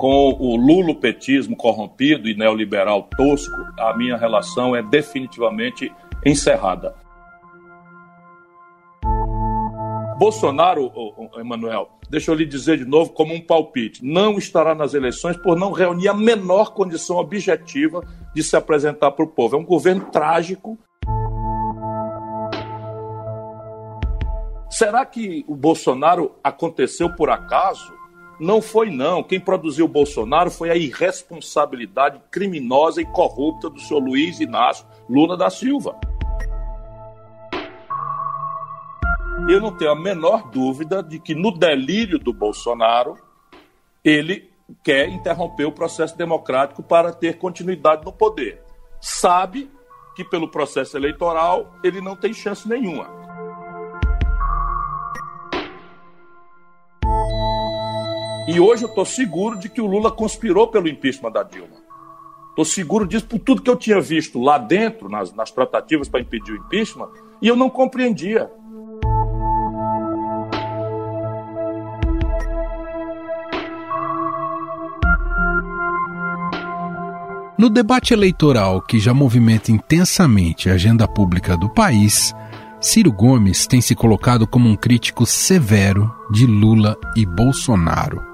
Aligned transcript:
com 0.00 0.34
o 0.40 0.56
lulopetismo 0.56 1.54
corrompido 1.54 2.26
e 2.26 2.34
neoliberal 2.34 3.02
tosco, 3.18 3.54
a 3.78 3.94
minha 3.94 4.16
relação 4.16 4.74
é 4.74 4.82
definitivamente 4.82 5.92
encerrada. 6.24 6.94
Bolsonaro, 10.18 10.90
Emanuel, 11.36 11.90
deixa 12.08 12.30
eu 12.30 12.34
lhe 12.34 12.46
dizer 12.46 12.78
de 12.78 12.86
novo, 12.86 13.12
como 13.12 13.34
um 13.34 13.42
palpite, 13.42 14.02
não 14.02 14.38
estará 14.38 14.74
nas 14.74 14.94
eleições 14.94 15.36
por 15.36 15.54
não 15.54 15.70
reunir 15.70 16.08
a 16.08 16.14
menor 16.14 16.72
condição 16.72 17.18
objetiva 17.18 18.02
de 18.34 18.42
se 18.42 18.56
apresentar 18.56 19.10
para 19.10 19.24
o 19.26 19.28
povo. 19.28 19.54
É 19.54 19.58
um 19.58 19.64
governo 19.66 20.06
trágico. 20.06 20.78
Será 24.70 25.04
que 25.04 25.44
o 25.46 25.54
Bolsonaro 25.54 26.36
aconteceu 26.42 27.14
por 27.14 27.28
acaso? 27.28 27.99
Não 28.40 28.62
foi, 28.62 28.90
não. 28.90 29.22
Quem 29.22 29.38
produziu 29.38 29.84
o 29.84 29.88
Bolsonaro 29.88 30.50
foi 30.50 30.70
a 30.70 30.76
irresponsabilidade 30.76 32.20
criminosa 32.30 33.02
e 33.02 33.04
corrupta 33.04 33.68
do 33.68 33.78
senhor 33.78 34.02
Luiz 34.02 34.40
Inácio 34.40 34.86
Lula 35.08 35.36
da 35.36 35.50
Silva. 35.50 35.94
eu 39.48 39.60
não 39.60 39.76
tenho 39.76 39.90
a 39.90 39.96
menor 39.96 40.50
dúvida 40.50 41.02
de 41.02 41.18
que 41.18 41.34
no 41.34 41.50
delírio 41.50 42.18
do 42.18 42.32
Bolsonaro, 42.32 43.18
ele 44.04 44.50
quer 44.82 45.08
interromper 45.08 45.64
o 45.64 45.72
processo 45.72 46.16
democrático 46.16 46.82
para 46.82 47.12
ter 47.12 47.38
continuidade 47.38 48.04
no 48.04 48.12
poder. 48.12 48.62
Sabe 49.00 49.70
que 50.14 50.24
pelo 50.24 50.48
processo 50.48 50.96
eleitoral 50.96 51.74
ele 51.82 52.00
não 52.00 52.14
tem 52.14 52.32
chance 52.32 52.68
nenhuma. 52.68 53.19
E 58.52 58.58
hoje 58.58 58.82
eu 58.82 58.88
estou 58.88 59.04
seguro 59.04 59.56
de 59.56 59.68
que 59.68 59.80
o 59.80 59.86
Lula 59.86 60.10
conspirou 60.10 60.66
pelo 60.66 60.88
impeachment 60.88 61.30
da 61.30 61.44
Dilma. 61.44 61.76
Estou 62.48 62.64
seguro 62.64 63.06
disso 63.06 63.24
por 63.24 63.38
tudo 63.38 63.62
que 63.62 63.70
eu 63.70 63.76
tinha 63.76 64.00
visto 64.00 64.42
lá 64.42 64.58
dentro, 64.58 65.08
nas, 65.08 65.32
nas 65.32 65.52
tratativas 65.52 66.08
para 66.08 66.20
impedir 66.20 66.54
o 66.54 66.56
impeachment, 66.56 67.08
e 67.40 67.46
eu 67.46 67.54
não 67.54 67.70
compreendia. 67.70 68.50
No 77.56 77.70
debate 77.70 78.12
eleitoral 78.12 78.82
que 78.82 78.98
já 78.98 79.14
movimenta 79.14 79.70
intensamente 79.70 80.68
a 80.68 80.72
agenda 80.72 81.06
pública 81.06 81.56
do 81.56 81.72
país, 81.72 82.34
Ciro 82.80 83.12
Gomes 83.12 83.68
tem 83.68 83.80
se 83.80 83.94
colocado 83.94 84.44
como 84.44 84.68
um 84.68 84.74
crítico 84.74 85.24
severo 85.24 86.12
de 86.32 86.46
Lula 86.46 86.96
e 87.16 87.24
Bolsonaro. 87.24 88.29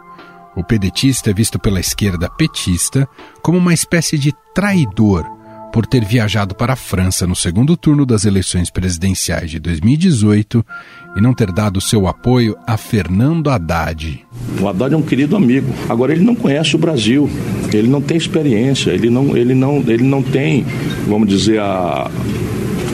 O 0.56 0.64
pedetista 0.64 1.30
é 1.30 1.34
visto 1.34 1.58
pela 1.58 1.78
esquerda 1.78 2.30
petista 2.30 3.06
como 3.42 3.58
uma 3.58 3.74
espécie 3.74 4.16
de 4.16 4.32
traidor 4.54 5.26
por 5.70 5.84
ter 5.84 6.02
viajado 6.02 6.54
para 6.54 6.72
a 6.72 6.76
França 6.76 7.26
no 7.26 7.36
segundo 7.36 7.76
turno 7.76 8.06
das 8.06 8.24
eleições 8.24 8.70
presidenciais 8.70 9.50
de 9.50 9.60
2018 9.60 10.64
e 11.14 11.20
não 11.20 11.34
ter 11.34 11.52
dado 11.52 11.78
seu 11.82 12.06
apoio 12.08 12.56
a 12.66 12.78
Fernando 12.78 13.50
Haddad. 13.50 14.24
O 14.58 14.66
Haddad 14.66 14.94
é 14.94 14.96
um 14.96 15.02
querido 15.02 15.36
amigo. 15.36 15.70
Agora 15.90 16.14
ele 16.14 16.24
não 16.24 16.34
conhece 16.34 16.74
o 16.74 16.78
Brasil, 16.78 17.28
ele 17.74 17.88
não 17.88 18.00
tem 18.00 18.16
experiência, 18.16 18.92
ele 18.92 19.10
não, 19.10 19.36
ele 19.36 19.54
não, 19.54 19.84
ele 19.86 20.04
não 20.04 20.22
tem, 20.22 20.64
vamos 21.06 21.28
dizer, 21.28 21.60
a, 21.60 22.10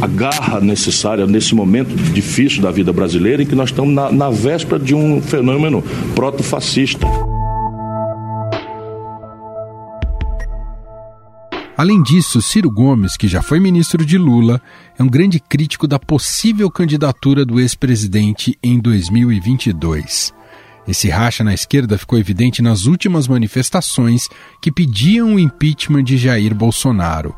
a 0.01 0.07
garra 0.09 0.61
necessária 0.61 1.25
nesse 1.29 1.55
momento 1.55 1.95
difícil 2.13 2.61
da 2.61 2.73
vida 2.73 2.93
brasileira 2.93 3.45
em 3.45 3.47
que 3.47 3.55
nós 3.55 3.71
estamos 3.71 3.95
na, 3.95 4.11
na 4.11 4.31
véspera 4.31 4.81
de 4.81 4.97
um 4.97 5.23
fenômeno 5.23 5.85
proto-fascista. 6.17 7.07
Além 11.77 12.03
disso, 12.03 12.43
Ciro 12.43 12.71
Gomes, 12.71 13.17
que 13.17 13.27
já 13.27 13.41
foi 13.41 13.59
ministro 13.59 14.05
de 14.05 14.19
Lula, 14.19 14.61
é 14.99 15.03
um 15.03 15.09
grande 15.09 15.41
crítico 15.41 15.89
da 15.89 15.99
possível 15.99 16.71
candidatura 16.71 17.47
do 17.47 17.59
ex-presidente 17.59 18.59
em 18.63 18.79
2022. 18.79 20.35
Esse 20.87 21.09
racha 21.09 21.43
na 21.43 21.55
esquerda 21.55 21.97
ficou 21.97 22.19
evidente 22.19 22.61
nas 22.61 22.85
últimas 22.85 23.27
manifestações 23.27 24.29
que 24.61 24.71
pediam 24.71 25.35
o 25.35 25.39
impeachment 25.39 26.05
de 26.05 26.19
Jair 26.19 26.55
Bolsonaro. 26.55 27.35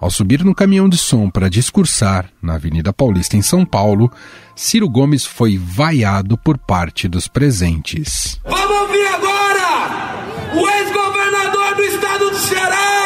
Ao 0.00 0.10
subir 0.10 0.44
no 0.44 0.54
caminhão 0.54 0.88
de 0.88 0.96
som 0.96 1.28
para 1.28 1.50
discursar 1.50 2.30
na 2.40 2.54
Avenida 2.54 2.92
Paulista 2.92 3.36
em 3.36 3.42
São 3.42 3.64
Paulo, 3.64 4.10
Ciro 4.54 4.88
Gomes 4.88 5.26
foi 5.26 5.58
vaiado 5.58 6.38
por 6.38 6.56
parte 6.56 7.08
dos 7.08 7.28
presentes. 7.28 8.40
Vamos 8.44 8.80
ouvir 8.80 9.06
agora 9.06 10.16
o 10.54 10.68
ex-governador 10.68 11.74
do 11.76 11.82
estado 11.82 12.30
do 12.30 12.38
Ceará! 12.38 13.05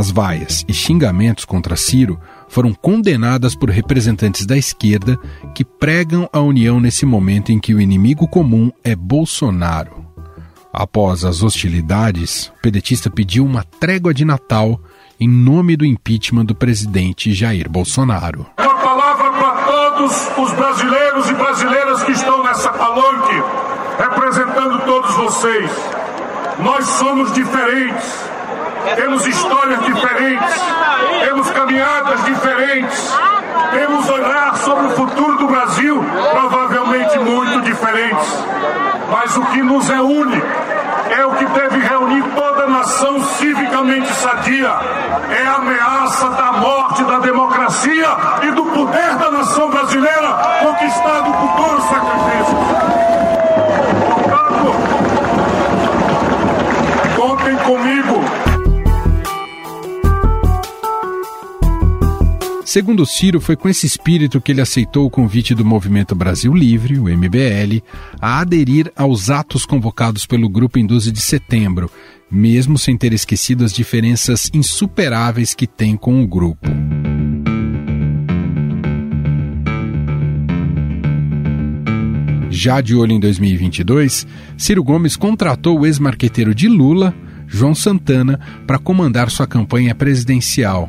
As 0.00 0.10
vaias 0.10 0.64
e 0.66 0.72
xingamentos 0.72 1.44
contra 1.44 1.76
Ciro 1.76 2.18
foram 2.48 2.72
condenadas 2.72 3.54
por 3.54 3.68
representantes 3.68 4.46
da 4.46 4.56
esquerda 4.56 5.18
que 5.54 5.62
pregam 5.62 6.26
a 6.32 6.40
união 6.40 6.80
nesse 6.80 7.04
momento 7.04 7.52
em 7.52 7.60
que 7.60 7.74
o 7.74 7.80
inimigo 7.82 8.26
comum 8.26 8.72
é 8.82 8.96
Bolsonaro. 8.96 10.06
Após 10.72 11.22
as 11.22 11.42
hostilidades, 11.42 12.46
o 12.46 12.62
pedetista 12.62 13.10
pediu 13.10 13.44
uma 13.44 13.62
trégua 13.62 14.14
de 14.14 14.24
Natal 14.24 14.80
em 15.20 15.28
nome 15.28 15.76
do 15.76 15.84
impeachment 15.84 16.46
do 16.46 16.54
presidente 16.54 17.34
Jair 17.34 17.68
Bolsonaro. 17.68 18.46
Uma 18.58 18.76
palavra 18.76 19.30
para 19.32 19.66
todos 19.66 20.12
os 20.38 20.52
brasileiros 20.54 21.28
e 21.28 21.34
brasileiras 21.34 22.02
que 22.04 22.12
estão 22.12 22.42
nessa 22.42 22.72
palanque, 22.72 23.34
representando 23.98 24.82
todos 24.86 25.14
vocês. 25.14 25.70
Nós 26.58 26.86
somos 26.86 27.34
diferentes 27.34 28.29
temos 28.96 29.26
histórias 29.26 29.80
diferentes, 29.84 30.54
temos 31.24 31.50
caminhadas 31.50 32.24
diferentes, 32.24 33.14
temos 33.72 34.08
olhar 34.08 34.56
sobre 34.56 34.86
o 34.86 34.90
futuro 34.90 35.36
do 35.38 35.46
Brasil 35.46 36.04
provavelmente 36.32 37.18
muito 37.18 37.60
diferentes. 37.62 38.44
Mas 39.10 39.36
o 39.36 39.44
que 39.46 39.62
nos 39.62 39.90
é 39.90 40.00
único 40.00 40.46
é 41.10 41.26
o 41.26 41.32
que 41.32 41.46
deve 41.46 41.78
reunir 41.78 42.22
toda 42.34 42.64
a 42.64 42.68
nação 42.68 43.22
civicamente 43.24 44.12
sadia. 44.12 44.68
É 45.30 45.46
a 45.46 45.56
ameaça 45.56 46.30
da 46.30 46.52
morte 46.52 47.04
da 47.04 47.18
democracia 47.18 48.08
e 48.42 48.50
do 48.52 48.64
poder 48.66 49.16
da 49.16 49.30
nação 49.30 49.70
brasileira 49.70 50.28
conquistado 50.62 51.32
por 51.32 51.56
todos 51.56 51.84
os 51.84 51.90
sacrifícios. 51.90 53.39
Segundo 62.70 63.04
Ciro, 63.04 63.40
foi 63.40 63.56
com 63.56 63.68
esse 63.68 63.84
espírito 63.84 64.40
que 64.40 64.52
ele 64.52 64.60
aceitou 64.60 65.04
o 65.04 65.10
convite 65.10 65.56
do 65.56 65.64
Movimento 65.64 66.14
Brasil 66.14 66.54
Livre, 66.54 67.00
o 67.00 67.08
MBL, 67.08 67.82
a 68.20 68.38
aderir 68.38 68.92
aos 68.94 69.28
atos 69.28 69.66
convocados 69.66 70.24
pelo 70.24 70.48
grupo 70.48 70.78
em 70.78 70.86
12 70.86 71.10
de 71.10 71.20
setembro, 71.20 71.90
mesmo 72.30 72.78
sem 72.78 72.96
ter 72.96 73.12
esquecido 73.12 73.64
as 73.64 73.72
diferenças 73.72 74.48
insuperáveis 74.54 75.52
que 75.52 75.66
tem 75.66 75.96
com 75.96 76.22
o 76.22 76.28
grupo. 76.28 76.70
Já 82.50 82.80
de 82.80 82.94
olho 82.94 83.10
em 83.10 83.18
2022, 83.18 84.28
Ciro 84.56 84.84
Gomes 84.84 85.16
contratou 85.16 85.80
o 85.80 85.86
ex-marqueteiro 85.86 86.54
de 86.54 86.68
Lula, 86.68 87.12
João 87.48 87.74
Santana, 87.74 88.38
para 88.64 88.78
comandar 88.78 89.28
sua 89.28 89.48
campanha 89.48 89.92
presidencial 89.92 90.88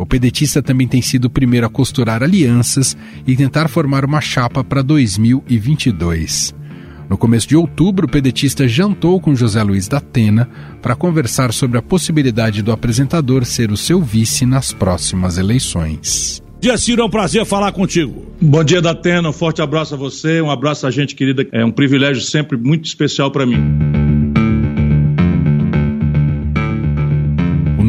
o 0.00 0.06
pedetista 0.06 0.62
também 0.62 0.88
tem 0.88 1.02
sido 1.02 1.26
o 1.26 1.30
primeiro 1.30 1.66
a 1.66 1.68
costurar 1.68 2.22
alianças 2.22 2.96
e 3.26 3.36
tentar 3.36 3.68
formar 3.68 4.02
uma 4.02 4.20
chapa 4.20 4.64
para 4.64 4.80
2022. 4.80 6.54
No 7.06 7.18
começo 7.18 7.46
de 7.46 7.54
outubro, 7.54 8.06
o 8.06 8.10
pedetista 8.10 8.66
jantou 8.66 9.20
com 9.20 9.34
José 9.34 9.62
Luiz 9.62 9.88
da 9.88 9.98
Atena 9.98 10.48
para 10.80 10.96
conversar 10.96 11.52
sobre 11.52 11.76
a 11.76 11.82
possibilidade 11.82 12.62
do 12.62 12.72
apresentador 12.72 13.44
ser 13.44 13.70
o 13.70 13.76
seu 13.76 14.00
vice 14.00 14.46
nas 14.46 14.72
próximas 14.72 15.36
eleições. 15.36 16.42
Dia 16.60 16.78
Ciro, 16.78 17.02
é 17.02 17.04
um 17.04 17.10
prazer 17.10 17.44
falar 17.44 17.72
contigo. 17.72 18.24
Bom 18.40 18.64
dia, 18.64 18.80
Datena. 18.80 19.28
Um 19.28 19.34
forte 19.34 19.60
abraço 19.60 19.94
a 19.94 19.98
você, 19.98 20.40
um 20.40 20.50
abraço 20.50 20.86
a 20.86 20.90
gente 20.90 21.14
querida. 21.14 21.46
É 21.52 21.62
um 21.62 21.70
privilégio 21.70 22.22
sempre 22.22 22.56
muito 22.56 22.86
especial 22.86 23.30
para 23.30 23.44
mim. 23.44 23.99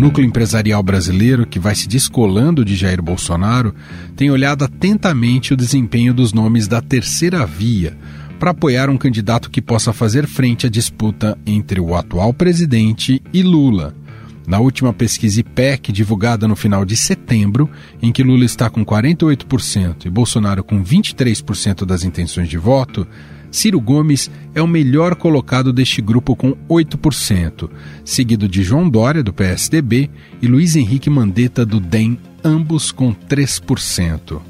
Núcleo 0.01 0.25
empresarial 0.25 0.81
brasileiro, 0.81 1.45
que 1.45 1.59
vai 1.59 1.75
se 1.75 1.87
descolando 1.87 2.65
de 2.65 2.75
Jair 2.75 2.99
Bolsonaro, 2.99 3.75
tem 4.15 4.31
olhado 4.31 4.63
atentamente 4.63 5.53
o 5.53 5.57
desempenho 5.57 6.11
dos 6.11 6.33
nomes 6.33 6.67
da 6.67 6.81
terceira 6.81 7.45
via, 7.45 7.95
para 8.39 8.49
apoiar 8.49 8.89
um 8.89 8.97
candidato 8.97 9.51
que 9.51 9.61
possa 9.61 9.93
fazer 9.93 10.25
frente 10.25 10.65
à 10.65 10.69
disputa 10.71 11.37
entre 11.45 11.79
o 11.79 11.95
atual 11.95 12.33
presidente 12.33 13.21
e 13.31 13.43
Lula. 13.43 13.95
Na 14.47 14.57
última 14.59 14.91
pesquisa 14.91 15.39
IPEC, 15.41 15.91
divulgada 15.91 16.47
no 16.47 16.55
final 16.55 16.83
de 16.83 16.97
setembro, 16.97 17.69
em 18.01 18.11
que 18.11 18.23
Lula 18.23 18.43
está 18.43 18.71
com 18.71 18.83
48% 18.83 20.07
e 20.07 20.09
Bolsonaro 20.09 20.63
com 20.63 20.83
23% 20.83 21.85
das 21.85 22.03
intenções 22.03 22.49
de 22.49 22.57
voto, 22.57 23.07
Ciro 23.51 23.79
Gomes 23.79 24.31
é 24.55 24.61
o 24.61 24.67
melhor 24.67 25.15
colocado 25.15 25.73
deste 25.73 26.01
grupo 26.01 26.35
com 26.35 26.55
8%, 26.69 27.69
seguido 28.05 28.47
de 28.47 28.63
João 28.63 28.89
Dória, 28.89 29.21
do 29.21 29.33
PSDB, 29.33 30.09
e 30.41 30.47
Luiz 30.47 30.75
Henrique 30.75 31.09
Mandetta, 31.09 31.65
do 31.65 31.79
DEM, 31.79 32.17
ambos 32.43 32.91
com 32.91 33.13
3%. 33.13 34.41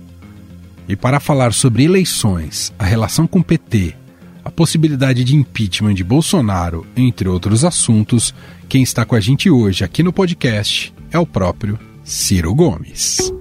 E 0.88 0.96
para 0.96 1.20
falar 1.20 1.54
sobre 1.54 1.84
eleições, 1.84 2.72
a 2.78 2.86
relação 2.86 3.26
com 3.26 3.40
o 3.40 3.44
PT, 3.44 3.96
a 4.44 4.52
possibilidade 4.52 5.24
de 5.24 5.36
impeachment 5.36 5.94
de 5.94 6.04
Bolsonaro, 6.04 6.86
entre 6.96 7.28
outros 7.28 7.64
assuntos, 7.64 8.34
quem 8.68 8.84
está 8.84 9.06
com 9.06 9.16
a 9.16 9.20
gente 9.20 9.50
hoje 9.50 9.84
aqui 9.84 10.04
no 10.04 10.14
podcast 10.14 10.94
é 11.12 11.20
o 11.20 11.26
próprio 11.26 11.80
Ciro 12.04 12.54
Gomes. 12.54 13.41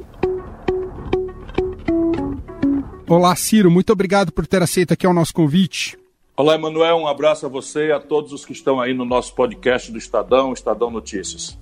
Olá, 3.11 3.35
Ciro, 3.35 3.73
muito 3.73 3.93
obrigado 3.93 4.31
por 4.31 4.47
ter 4.47 4.63
aceito 4.63 4.93
aqui 4.93 5.05
o 5.05 5.13
nosso 5.13 5.35
convite. 5.35 5.99
Olá, 6.37 6.55
Emanuel, 6.55 6.95
um 6.99 7.09
abraço 7.09 7.45
a 7.45 7.49
você 7.49 7.89
e 7.89 7.93
a 7.93 7.99
todos 7.99 8.33
os 8.33 8.45
que 8.45 8.53
estão 8.53 8.81
aí 8.81 8.95
no 8.95 9.05
nosso 9.05 9.35
podcast 9.35 9.91
do 9.91 9.99
Estadão, 9.99 10.53
Estadão 10.53 10.93
Notícias. 10.93 11.59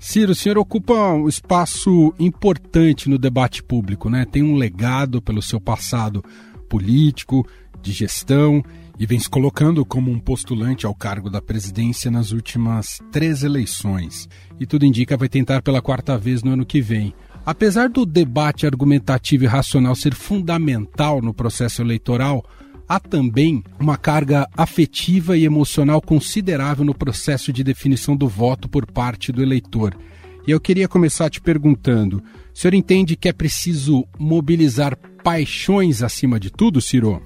Ciro, 0.00 0.32
o 0.32 0.34
senhor 0.34 0.56
ocupa 0.56 0.94
um 1.12 1.28
espaço 1.28 2.14
importante 2.18 3.10
no 3.10 3.18
debate 3.18 3.62
público, 3.62 4.08
né? 4.08 4.24
Tem 4.24 4.42
um 4.42 4.56
legado 4.56 5.20
pelo 5.20 5.42
seu 5.42 5.60
passado 5.60 6.24
político, 6.66 7.46
de 7.82 7.92
gestão 7.92 8.64
e 8.98 9.04
vem 9.04 9.18
se 9.18 9.28
colocando 9.28 9.84
como 9.84 10.10
um 10.10 10.18
postulante 10.18 10.86
ao 10.86 10.94
cargo 10.94 11.28
da 11.28 11.42
presidência 11.42 12.10
nas 12.10 12.32
últimas 12.32 13.02
três 13.12 13.42
eleições. 13.42 14.30
E 14.58 14.64
tudo 14.64 14.86
indica 14.86 15.14
vai 15.14 15.28
tentar 15.28 15.60
pela 15.60 15.82
quarta 15.82 16.16
vez 16.16 16.42
no 16.42 16.52
ano 16.52 16.64
que 16.64 16.80
vem. 16.80 17.12
Apesar 17.46 17.88
do 17.88 18.04
debate 18.04 18.66
argumentativo 18.66 19.44
e 19.44 19.46
racional 19.46 19.94
ser 19.94 20.16
fundamental 20.16 21.22
no 21.22 21.32
processo 21.32 21.80
eleitoral, 21.80 22.44
há 22.88 22.98
também 22.98 23.62
uma 23.78 23.96
carga 23.96 24.48
afetiva 24.56 25.36
e 25.36 25.44
emocional 25.44 26.02
considerável 26.02 26.84
no 26.84 26.92
processo 26.92 27.52
de 27.52 27.62
definição 27.62 28.16
do 28.16 28.26
voto 28.26 28.68
por 28.68 28.84
parte 28.84 29.30
do 29.30 29.44
eleitor. 29.44 29.96
E 30.44 30.50
eu 30.50 30.58
queria 30.58 30.88
começar 30.88 31.30
te 31.30 31.40
perguntando: 31.40 32.16
o 32.16 32.58
senhor 32.58 32.74
entende 32.74 33.14
que 33.14 33.28
é 33.28 33.32
preciso 33.32 34.04
mobilizar 34.18 34.98
paixões 35.22 36.02
acima 36.02 36.40
de 36.40 36.50
tudo, 36.50 36.80
Ciro? 36.80 37.22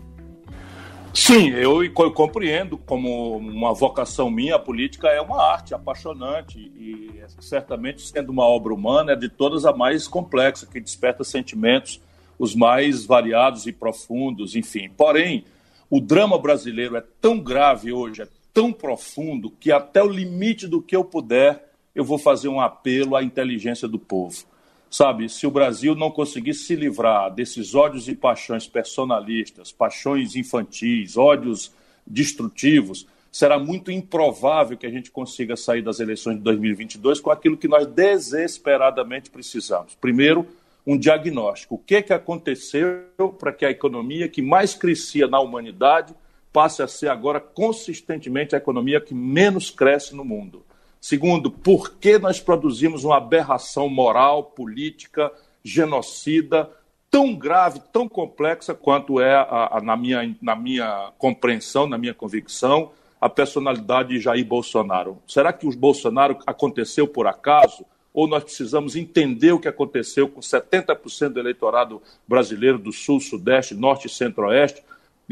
Sim, 1.12 1.48
eu, 1.50 1.82
eu, 1.82 2.12
compreendo 2.12 2.78
como 2.78 3.36
uma 3.36 3.74
vocação 3.74 4.30
minha, 4.30 4.54
a 4.54 4.58
política 4.58 5.08
é 5.08 5.20
uma 5.20 5.42
arte 5.42 5.74
apaixonante 5.74 6.58
e 6.58 7.10
certamente 7.40 8.02
sendo 8.02 8.30
uma 8.30 8.44
obra 8.44 8.72
humana 8.72 9.12
é 9.12 9.16
de 9.16 9.28
todas 9.28 9.66
a 9.66 9.72
mais 9.72 10.06
complexa, 10.06 10.66
que 10.66 10.80
desperta 10.80 11.24
sentimentos 11.24 12.00
os 12.38 12.54
mais 12.54 13.04
variados 13.04 13.66
e 13.66 13.72
profundos, 13.72 14.54
enfim. 14.54 14.88
Porém, 14.96 15.44
o 15.90 16.00
drama 16.00 16.38
brasileiro 16.38 16.96
é 16.96 17.04
tão 17.20 17.38
grave 17.38 17.92
hoje, 17.92 18.22
é 18.22 18.28
tão 18.54 18.72
profundo, 18.72 19.50
que 19.50 19.70
até 19.70 20.02
o 20.02 20.08
limite 20.08 20.66
do 20.66 20.80
que 20.80 20.96
eu 20.96 21.04
puder, 21.04 21.70
eu 21.94 22.04
vou 22.04 22.18
fazer 22.18 22.48
um 22.48 22.60
apelo 22.60 23.14
à 23.14 23.22
inteligência 23.22 23.86
do 23.86 23.98
povo. 23.98 24.44
Sabe, 24.90 25.28
se 25.28 25.46
o 25.46 25.50
Brasil 25.52 25.94
não 25.94 26.10
conseguir 26.10 26.52
se 26.52 26.74
livrar 26.74 27.32
desses 27.32 27.76
ódios 27.76 28.08
e 28.08 28.14
paixões 28.16 28.66
personalistas, 28.66 29.70
paixões 29.70 30.34
infantis, 30.34 31.16
ódios 31.16 31.72
destrutivos, 32.04 33.06
será 33.30 33.56
muito 33.56 33.92
improvável 33.92 34.76
que 34.76 34.86
a 34.86 34.90
gente 34.90 35.08
consiga 35.12 35.56
sair 35.56 35.80
das 35.80 36.00
eleições 36.00 36.38
de 36.38 36.42
2022 36.42 37.20
com 37.20 37.30
aquilo 37.30 37.56
que 37.56 37.68
nós 37.68 37.86
desesperadamente 37.86 39.30
precisamos. 39.30 39.94
Primeiro, 39.94 40.44
um 40.84 40.98
diagnóstico. 40.98 41.76
O 41.76 41.78
que, 41.78 42.02
que 42.02 42.12
aconteceu 42.12 43.04
para 43.38 43.52
que 43.52 43.64
a 43.64 43.70
economia 43.70 44.28
que 44.28 44.42
mais 44.42 44.74
crescia 44.74 45.28
na 45.28 45.38
humanidade 45.38 46.12
passe 46.52 46.82
a 46.82 46.88
ser 46.88 47.08
agora 47.08 47.38
consistentemente 47.38 48.56
a 48.56 48.58
economia 48.58 49.00
que 49.00 49.14
menos 49.14 49.70
cresce 49.70 50.16
no 50.16 50.24
mundo? 50.24 50.64
Segundo, 51.00 51.50
por 51.50 51.92
que 51.92 52.18
nós 52.18 52.40
produzimos 52.40 53.04
uma 53.04 53.16
aberração 53.16 53.88
moral, 53.88 54.44
política, 54.44 55.32
genocida, 55.64 56.70
tão 57.10 57.34
grave, 57.34 57.80
tão 57.92 58.06
complexa 58.08 58.74
quanto 58.74 59.18
é, 59.18 59.34
a, 59.34 59.78
a, 59.78 59.80
na, 59.80 59.96
minha, 59.96 60.36
na 60.42 60.54
minha 60.54 61.10
compreensão, 61.18 61.86
na 61.86 61.96
minha 61.96 62.12
convicção, 62.12 62.92
a 63.18 63.28
personalidade 63.28 64.10
de 64.10 64.20
Jair 64.20 64.44
Bolsonaro? 64.44 65.18
Será 65.26 65.52
que 65.52 65.66
o 65.66 65.74
Bolsonaro 65.74 66.38
aconteceu 66.46 67.08
por 67.08 67.26
acaso? 67.26 67.84
Ou 68.12 68.28
nós 68.28 68.44
precisamos 68.44 68.94
entender 68.94 69.52
o 69.52 69.60
que 69.60 69.68
aconteceu 69.68 70.28
com 70.28 70.40
70% 70.40 71.30
do 71.30 71.40
eleitorado 71.40 72.02
brasileiro 72.28 72.78
do 72.78 72.92
Sul, 72.92 73.20
Sudeste, 73.20 73.74
Norte 73.74 74.06
e 74.06 74.10
Centro-Oeste 74.10 74.82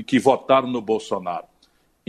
que 0.06 0.18
votaram 0.18 0.68
no 0.68 0.80
Bolsonaro? 0.80 1.44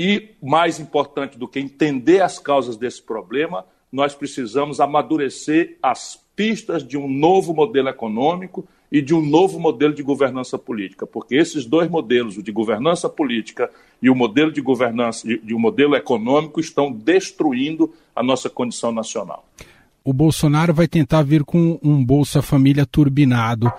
E, 0.02 0.30
mais 0.42 0.80
importante 0.80 1.38
do 1.38 1.46
que 1.46 1.60
entender 1.60 2.22
as 2.22 2.40
causas 2.40 2.78
desse 2.78 3.02
problema, 3.04 3.66
nós 3.92 4.16
precisamos 4.16 4.80
amadurecer 4.80 5.78
as 5.84 6.18
pistas 6.38 6.88
de 6.88 6.98
um 6.98 7.06
novo 7.06 7.54
modelo 7.54 7.90
econômico 7.90 8.66
e 8.90 9.02
de 9.02 9.14
um 9.14 9.22
novo 9.22 9.60
modelo 9.60 9.94
de 9.94 10.02
governança 10.02 10.58
política, 10.58 11.06
porque 11.06 11.36
esses 11.36 11.66
dois 11.66 11.90
modelos, 11.90 12.38
o 12.38 12.42
de 12.42 12.50
governança 12.50 13.10
política 13.10 13.70
e 14.02 14.10
o 14.10 14.16
modelo 14.16 14.54
de 14.54 14.62
governança 14.62 15.28
de 15.28 15.54
um 15.54 15.60
modelo 15.60 15.94
econômico, 15.98 16.62
estão 16.62 16.90
destruindo 16.90 17.94
a 18.16 18.24
nossa 18.24 18.50
condição 18.50 18.94
nacional. 18.94 19.46
O 20.02 20.14
Bolsonaro 20.14 20.74
vai 20.74 20.88
tentar 20.88 21.24
vir 21.24 21.44
com 21.44 21.78
um 21.84 22.02
Bolsa 22.06 22.42
Família 22.42 22.86
turbinado 22.86 23.70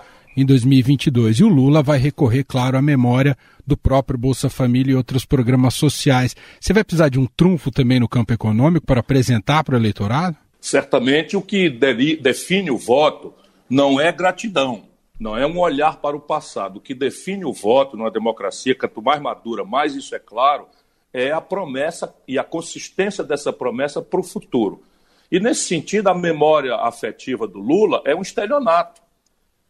em 0.43 0.47
2022. 0.47 1.39
E 1.39 1.45
o 1.45 1.49
Lula 1.49 1.83
vai 1.83 1.99
recorrer, 1.99 2.45
claro, 2.45 2.77
à 2.77 2.83
memória 2.83 3.37
do 3.67 3.77
próprio 3.77 4.19
Bolsa 4.19 4.49
Família 4.49 4.93
e 4.93 4.97
outros 4.97 5.25
programas 5.25 5.75
sociais. 5.75 6.35
Você 6.61 6.73
vai 6.73 6.83
precisar 6.83 7.09
de 7.09 7.19
um 7.19 7.27
trunfo 7.27 7.71
também 7.71 8.01
no 8.01 8.09
campo 8.09 8.33
econômico 8.33 8.87
para 8.87 9.01
apresentar 9.01 9.63
para 9.65 9.75
o 9.75 9.79
eleitorado? 9.79 10.37
Certamente 10.61 11.37
o 11.37 11.43
que 11.43 11.71
define 11.71 12.71
o 12.71 12.77
voto 12.77 13.33
não 13.69 14.01
é 14.01 14.11
gratidão, 14.13 14.83
não 15.19 15.37
é 15.37 15.47
um 15.47 15.59
olhar 15.59 15.97
para 15.99 16.17
o 16.17 16.21
passado. 16.21 16.79
O 16.79 16.81
que 16.81 16.95
define 16.95 17.45
o 17.45 17.53
voto 17.53 17.97
numa 17.97 18.11
democracia, 18.11 18.75
quanto 18.75 19.01
mais 19.01 19.21
madura, 19.21 19.65
mais 19.65 19.95
isso 19.95 20.15
é 20.15 20.19
claro, 20.19 20.67
é 21.13 21.31
a 21.31 21.41
promessa 21.41 22.15
e 22.27 22.39
a 22.39 22.45
consistência 22.45 23.25
dessa 23.25 23.53
promessa 23.53 24.03
para 24.03 24.21
o 24.21 24.25
futuro. 24.25 24.83
E 25.31 25.39
nesse 25.39 25.65
sentido, 25.65 26.09
a 26.09 26.15
memória 26.15 26.75
afetiva 26.75 27.47
do 27.47 27.61
Lula 27.61 28.03
é 28.05 28.15
um 28.15 28.23
estelionato. 28.23 29.01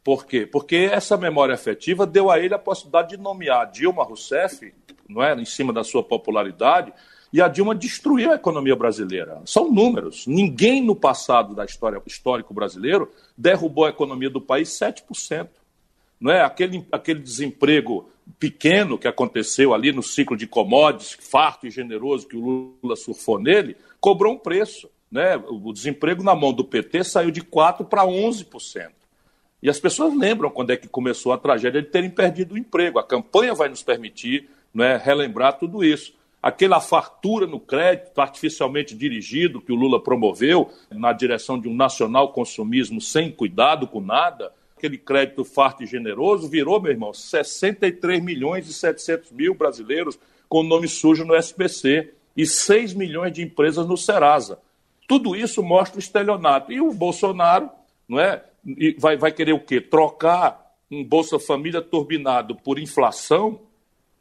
Por 0.03 0.27
quê? 0.27 0.47
Porque 0.47 0.77
essa 0.77 1.17
memória 1.17 1.55
afetiva 1.55 2.07
deu 2.07 2.31
a 2.31 2.39
ele 2.39 2.55
a 2.55 2.59
possibilidade 2.59 3.11
de 3.11 3.17
nomear 3.19 3.71
Dilma 3.71 4.03
Rousseff, 4.03 4.73
não 5.09 5.23
é, 5.23 5.35
em 5.35 5.45
cima 5.45 5.73
da 5.73 5.85
sua 5.85 6.03
popularidade, 6.03 6.93
e 7.33 7.41
a 7.41 7.49
Dilma 7.49 7.75
destruiu 7.75 8.33
a 8.33 8.35
economia 8.35 8.75
brasileira. 8.75 9.41
São 9.45 9.71
números. 9.71 10.27
Ninguém 10.27 10.83
no 10.83 10.97
passado 10.97 11.55
da 11.55 11.65
história 11.65 12.01
histórico 12.07 12.53
brasileiro 12.53 13.11
derrubou 13.37 13.85
a 13.85 13.91
economia 13.91 14.31
do 14.31 14.41
país 14.41 14.71
7%. 14.71 15.49
Não 16.21 16.31
é? 16.31 16.43
aquele, 16.43 16.85
aquele 16.91 17.21
desemprego 17.21 18.11
pequeno 18.39 18.99
que 18.99 19.09
aconteceu 19.09 19.73
ali 19.73 19.93
no 19.93 20.03
ciclo 20.03 20.37
de 20.37 20.47
commodities, 20.47 21.17
farto 21.19 21.67
e 21.67 21.71
generoso 21.71 22.27
que 22.27 22.37
o 22.37 22.77
Lula 22.83 22.97
surfou 22.97 23.39
nele, 23.39 23.77
cobrou 24.01 24.35
um 24.35 24.39
preço. 24.39 24.91
Né? 25.11 25.37
O 25.37 25.73
desemprego 25.73 26.23
na 26.23 26.35
mão 26.35 26.53
do 26.53 26.65
PT 26.65 27.05
saiu 27.05 27.31
de 27.31 27.43
4% 27.43 27.87
para 27.87 28.05
11%. 28.05 29.00
E 29.63 29.69
as 29.69 29.79
pessoas 29.79 30.17
lembram 30.17 30.51
quando 30.51 30.71
é 30.71 30.77
que 30.77 30.89
começou 30.89 31.33
a 31.33 31.39
tragédia 31.39 31.83
de 31.83 31.89
terem 31.89 32.11
perdido 32.11 32.55
o 32.55 32.59
emprego. 32.59 32.99
A 32.99 33.05
campanha 33.05 33.55
vai 33.55 33.69
nos 33.69 33.83
permitir 33.83 34.49
né, 34.73 34.97
relembrar 34.97 35.59
tudo 35.59 35.85
isso. 35.85 36.15
Aquela 36.43 36.81
fartura 36.81 37.47
no 37.47 37.61
crédito 37.61 38.19
artificialmente 38.19 38.95
dirigido 38.97 39.61
que 39.61 39.73
o 39.73 39.77
Lula 39.77 40.03
promoveu 40.03 40.71
na 40.91 41.13
direção 41.13 41.61
de 41.61 41.69
um 41.69 41.75
nacional 41.75 42.33
consumismo 42.33 43.01
sem 43.01 43.31
cuidado 43.31 43.87
com 43.87 44.01
nada, 44.01 44.51
aquele 44.75 44.97
crédito 44.97 45.45
farto 45.45 45.83
e 45.83 45.87
generoso 45.87 46.49
virou, 46.49 46.81
meu 46.81 46.91
irmão, 46.91 47.13
63 47.13 48.23
milhões 48.23 48.67
e 48.67 48.73
700 48.73 49.31
mil 49.33 49.55
brasileiros 49.55 50.19
com 50.49 50.63
nome 50.63 50.89
sujo 50.89 51.27
no 51.27 51.37
SPC 51.37 52.15
e 52.35 52.47
6 52.47 52.95
milhões 52.95 53.33
de 53.35 53.43
empresas 53.43 53.87
no 53.87 53.99
Serasa. 53.99 54.59
Tudo 55.07 55.37
isso 55.37 55.63
mostra 55.63 55.97
o 55.97 56.01
estelionato. 56.01 56.73
E 56.73 56.81
o 56.81 56.93
Bolsonaro, 56.95 57.69
não 58.09 58.19
é? 58.19 58.43
E 58.65 58.97
vai, 58.99 59.17
vai 59.17 59.33
querer 59.33 59.53
o 59.53 59.61
quê? 59.61 59.81
Trocar 59.81 60.75
um 60.91 61.05
Bolsa 61.05 61.39
Família 61.39 61.81
turbinado 61.81 62.55
por 62.57 62.79
inflação? 62.79 63.61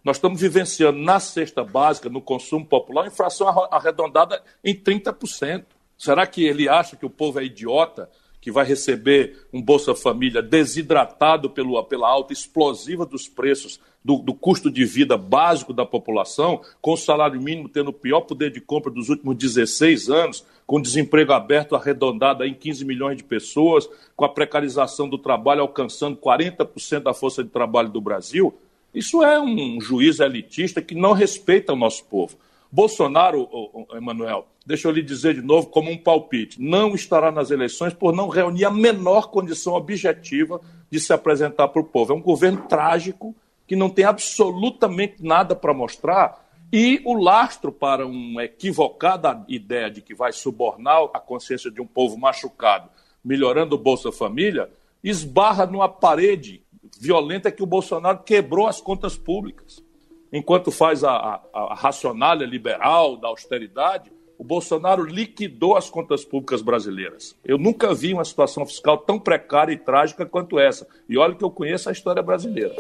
Nós 0.04 0.18
estamos 0.18 0.40
vivenciando 0.40 1.00
na 1.00 1.20
cesta 1.20 1.64
básica, 1.64 2.10
no 2.10 2.22
consumo 2.22 2.66
popular, 2.66 3.08
inflação 3.08 3.48
arredondada 3.72 4.42
em 4.64 4.74
30%. 4.74 5.66
Será 5.98 6.26
que 6.26 6.46
ele 6.46 6.70
acha 6.70 6.96
que 6.96 7.06
o 7.06 7.10
povo 7.10 7.40
é 7.40 7.44
idiota, 7.44 8.10
que 8.42 8.52
vai 8.52 8.66
receber 8.66 9.48
um 9.52 9.62
Bolsa 9.62 9.94
Família 9.94 10.42
desidratado 10.42 11.50
pelo, 11.50 11.84
pela 11.84 12.08
alta 12.08 12.32
explosiva 12.32 13.06
dos 13.06 13.28
preços 13.28 13.80
do, 14.04 14.20
do, 14.20 14.34
custo 14.34 14.72
de 14.72 14.86
vida 14.86 15.18
básico 15.18 15.74
da 15.74 15.86
população, 15.86 16.62
com 16.82 16.94
o 16.94 16.98
salário 16.98 17.42
mínimo 17.42 17.68
tendo 17.68 17.90
o 17.90 17.94
pior 17.94 18.22
poder 18.22 18.50
de 18.52 18.62
compra 18.62 18.90
dos 18.90 19.10
últimos 19.10 19.36
16 19.36 20.10
anos, 20.10 20.46
com 20.70 20.80
desemprego 20.80 21.34
aberto 21.34 21.76
arredondado 21.76 22.46
em 22.46 22.54
15 22.54 22.86
milhões 22.86 23.18
de 23.18 23.24
pessoas, 23.24 23.90
com 24.16 24.24
a 24.24 24.30
precarização 24.30 25.10
do 25.10 25.18
trabalho 25.18 25.62
alcançando 25.62 26.16
40% 26.16 27.00
da 27.00 27.12
força 27.12 27.44
de 27.44 27.50
trabalho 27.50 27.90
do 27.90 28.00
Brasil, 28.00 28.54
isso 28.94 29.24
é 29.24 29.42
um 29.42 29.82
juiz 29.82 30.20
elitista 30.20 30.80
que 30.80 30.94
não 30.94 31.14
respeita 31.14 31.74
o 31.74 31.76
nosso 31.76 32.06
povo. 32.06 32.38
Bolsonaro, 32.72 33.50
Emanuel, 33.96 34.46
deixa 34.64 34.88
eu 34.88 34.92
lhe 34.92 35.02
dizer 35.02 35.34
de 35.34 35.42
novo, 35.42 35.66
como 35.66 35.90
um 35.90 35.98
palpite, 35.98 36.62
não 36.62 36.94
estará 36.94 37.32
nas 37.32 37.50
eleições 37.50 37.96
por 37.96 38.14
não 38.14 38.30
reunir 38.30 38.66
a 38.66 38.70
menor 38.70 39.32
condição 39.32 39.74
objetiva 39.74 40.62
de 40.88 41.00
se 41.00 41.12
apresentar 41.12 41.70
para 41.70 41.82
o 41.82 41.86
povo. 41.86 42.14
É 42.14 42.16
um 42.16 42.22
governo 42.22 42.62
trágico 42.70 43.36
que 43.66 43.76
não 43.76 43.90
tem 43.90 44.06
absolutamente 44.06 45.16
nada 45.20 45.56
para 45.56 45.74
mostrar 45.74 46.48
e 46.72 47.02
o 47.04 47.14
lastro 47.14 47.72
para 47.72 48.06
uma 48.06 48.44
equivocada 48.44 49.44
ideia 49.48 49.90
de 49.90 50.02
que 50.02 50.14
vai 50.14 50.32
subornar 50.32 51.10
a 51.14 51.20
consciência 51.20 51.72
de 51.72 51.82
um 51.82 51.88
povo 51.88 52.18
machucado, 52.18 52.90
melhorando 53.24 53.76
o 53.76 53.80
Bolsa 53.80 54.12
Família, 54.12 54.70
esbarra 55.04 55.66
numa 55.66 55.90
parede 55.90 56.62
violenta 57.00 57.52
que 57.52 57.64
o 57.64 57.66
Bolsonaro 57.66 58.20
quebrou 58.24 58.68
as 58.68 58.80
contas 58.80 59.18
públicas. 59.18 59.84
Enquanto 60.32 60.72
faz 60.72 61.04
a, 61.04 61.12
a, 61.12 61.42
a 61.54 61.74
racionalha 61.76 62.46
liberal 62.46 63.18
da 63.18 63.28
austeridade, 63.28 64.12
o 64.38 64.44
Bolsonaro 64.44 65.04
liquidou 65.04 65.76
as 65.76 65.90
contas 65.90 66.24
públicas 66.24 66.62
brasileiras. 66.62 67.36
Eu 67.44 67.58
nunca 67.58 67.94
vi 67.94 68.14
uma 68.14 68.24
situação 68.24 68.66
fiscal 68.66 68.98
tão 68.98 69.20
precária 69.20 69.74
e 69.74 69.78
trágica 69.78 70.26
quanto 70.26 70.60
essa. 70.60 70.88
E 71.10 71.18
olha 71.18 71.36
que 71.36 71.44
eu 71.44 71.52
conheço 71.52 71.90
a 71.90 71.92
história 71.92 72.22
brasileira. 72.22 72.74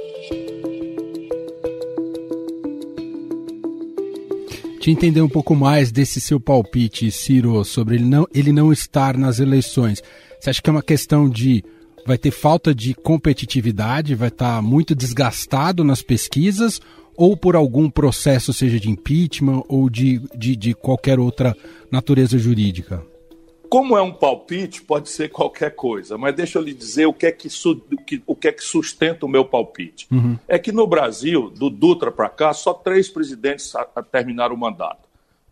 Te 4.89 4.93
entender 4.93 5.21
um 5.21 5.29
pouco 5.29 5.55
mais 5.55 5.91
desse 5.91 6.19
seu 6.19 6.39
palpite, 6.39 7.11
Ciro, 7.11 7.63
sobre 7.63 7.93
ele 7.93 8.05
não, 8.05 8.25
ele 8.33 8.51
não 8.51 8.73
estar 8.73 9.15
nas 9.15 9.39
eleições. 9.39 10.01
Você 10.39 10.49
acha 10.49 10.59
que 10.63 10.67
é 10.67 10.73
uma 10.73 10.81
questão 10.81 11.29
de 11.29 11.63
vai 12.07 12.17
ter 12.17 12.31
falta 12.31 12.73
de 12.73 12.95
competitividade, 12.95 14.15
vai 14.15 14.29
estar 14.29 14.59
muito 14.63 14.95
desgastado 14.95 15.83
nas 15.83 16.01
pesquisas, 16.01 16.81
ou 17.15 17.37
por 17.37 17.55
algum 17.55 17.87
processo, 17.87 18.51
seja 18.51 18.79
de 18.79 18.89
impeachment 18.89 19.61
ou 19.69 19.91
de, 19.91 20.23
de, 20.35 20.55
de 20.55 20.73
qualquer 20.73 21.19
outra 21.19 21.55
natureza 21.91 22.39
jurídica? 22.39 23.05
Como 23.69 23.95
é 23.95 24.01
um 24.01 24.11
palpite, 24.11 24.81
pode 24.81 25.09
ser 25.09 25.29
qualquer 25.29 25.75
coisa, 25.75 26.17
mas 26.17 26.35
deixa 26.35 26.57
eu 26.57 26.63
lhe 26.63 26.73
dizer 26.73 27.05
o 27.05 27.13
que 27.13 27.27
é 27.27 27.31
que, 27.31 27.49
su, 27.49 27.79
o 28.25 28.35
que, 28.35 28.47
é 28.47 28.51
que 28.51 28.63
sustenta 28.63 29.27
o 29.27 29.29
meu 29.29 29.45
palpite. 29.45 30.07
Uhum. 30.09 30.39
É 30.47 30.57
que 30.57 30.71
no 30.71 30.87
Brasil, 30.87 31.51
do 31.51 31.69
Dutra 31.69 32.11
para 32.11 32.29
cá, 32.29 32.51
só 32.51 32.73
três 32.73 33.09
presidentes 33.09 33.75
a, 33.75 33.87
a 33.95 34.01
terminaram 34.01 34.55
o 34.55 34.57
mandato: 34.57 35.07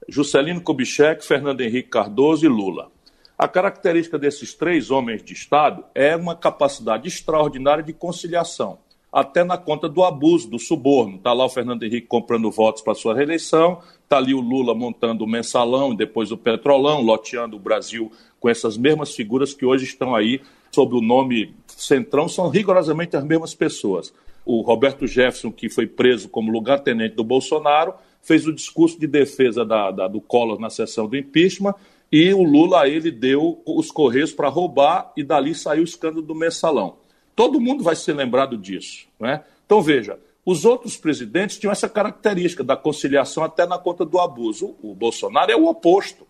Juscelino 0.09 0.62
Kubitschek, 0.62 1.24
Fernando 1.24 1.62
Henrique 1.62 1.89
Cardoso 1.89 2.43
e 2.43 2.50
Lula. 2.50 2.89
A 3.38 3.47
característica 3.47 4.17
desses 4.17 4.55
três 4.55 4.89
homens 4.89 5.24
de 5.24 5.33
Estado 5.33 5.83
é 5.93 6.15
uma 6.15 6.36
capacidade 6.36 7.07
extraordinária 7.07 7.83
de 7.83 7.93
conciliação 7.93 8.79
até 9.12 9.43
na 9.43 9.57
conta 9.57 9.88
do 9.88 10.03
abuso, 10.03 10.50
do 10.50 10.59
suborno. 10.59 11.15
Está 11.15 11.33
lá 11.33 11.45
o 11.45 11.50
Fernando 11.50 11.83
Henrique 11.83 12.07
comprando 12.07 12.51
votos 12.51 12.81
para 12.81 12.93
sua 12.93 13.15
reeleição, 13.15 13.81
está 14.07 14.17
ali 14.17 14.33
o 14.33 14.39
Lula 14.39 14.73
montando 14.73 15.25
o 15.25 15.27
mensalão 15.27 15.91
e 15.91 15.97
depois 15.97 16.31
o 16.31 16.37
petrolão, 16.37 17.01
loteando 17.01 17.57
o 17.57 17.59
Brasil 17.59 18.09
com 18.39 18.47
essas 18.47 18.77
mesmas 18.77 19.13
figuras 19.13 19.53
que 19.53 19.65
hoje 19.65 19.83
estão 19.83 20.15
aí 20.15 20.39
sob 20.71 20.95
o 20.95 21.01
nome 21.01 21.53
Centrão, 21.67 22.29
são 22.29 22.47
rigorosamente 22.49 23.17
as 23.17 23.23
mesmas 23.23 23.53
pessoas. 23.53 24.13
O 24.45 24.61
Roberto 24.61 25.05
Jefferson, 25.05 25.51
que 25.51 25.69
foi 25.69 25.85
preso 25.85 26.29
como 26.29 26.51
lugar-tenente 26.51 27.15
do 27.15 27.23
Bolsonaro, 27.23 27.95
fez 28.21 28.47
o 28.47 28.53
discurso 28.53 28.97
de 28.97 29.07
defesa 29.07 29.65
da, 29.65 29.91
da, 29.91 30.07
do 30.07 30.21
Collor 30.21 30.57
na 30.57 30.69
sessão 30.69 31.07
do 31.07 31.17
impeachment 31.17 31.75
e 32.09 32.33
o 32.33 32.43
Lula 32.43 32.87
ele 32.87 33.11
deu 33.11 33.61
os 33.65 33.91
correios 33.91 34.31
para 34.31 34.47
roubar 34.47 35.11
e 35.17 35.23
dali 35.23 35.53
saiu 35.53 35.81
o 35.81 35.85
escândalo 35.85 36.21
do 36.21 36.33
mensalão. 36.33 36.95
Todo 37.35 37.59
mundo 37.59 37.83
vai 37.83 37.95
ser 37.95 38.13
lembrado 38.13 38.57
disso. 38.57 39.05
Né? 39.19 39.43
Então, 39.65 39.81
veja, 39.81 40.17
os 40.48 40.63
outros 40.63 40.96
presidentes 40.96 41.58
tinham 41.58 41.74
essa 41.74 41.89
característica 41.89 42.63
da 42.63 42.77
conciliação 42.77 43.44
até 43.44 43.66
na 43.66 43.77
conta 43.77 44.06
do 44.06 44.18
abuso. 44.18 44.77
O 44.82 44.96
Bolsonaro 44.96 45.51
é 45.51 45.58
o 45.58 45.68
oposto. 45.68 46.25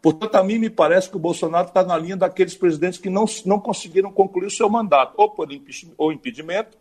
Portanto, 0.00 0.36
a 0.36 0.44
mim 0.44 0.56
me 0.56 0.70
parece 0.70 1.10
que 1.10 1.16
o 1.16 1.18
Bolsonaro 1.18 1.66
está 1.66 1.82
na 1.82 1.98
linha 1.98 2.16
daqueles 2.16 2.54
presidentes 2.54 3.00
que 3.00 3.10
não, 3.10 3.24
não 3.44 3.58
conseguiram 3.58 4.12
concluir 4.12 4.46
o 4.46 4.50
seu 4.52 4.70
mandato, 4.70 5.14
ou 5.16 5.28
por 5.28 5.48
ou 5.98 6.12
impedimento, 6.12 6.78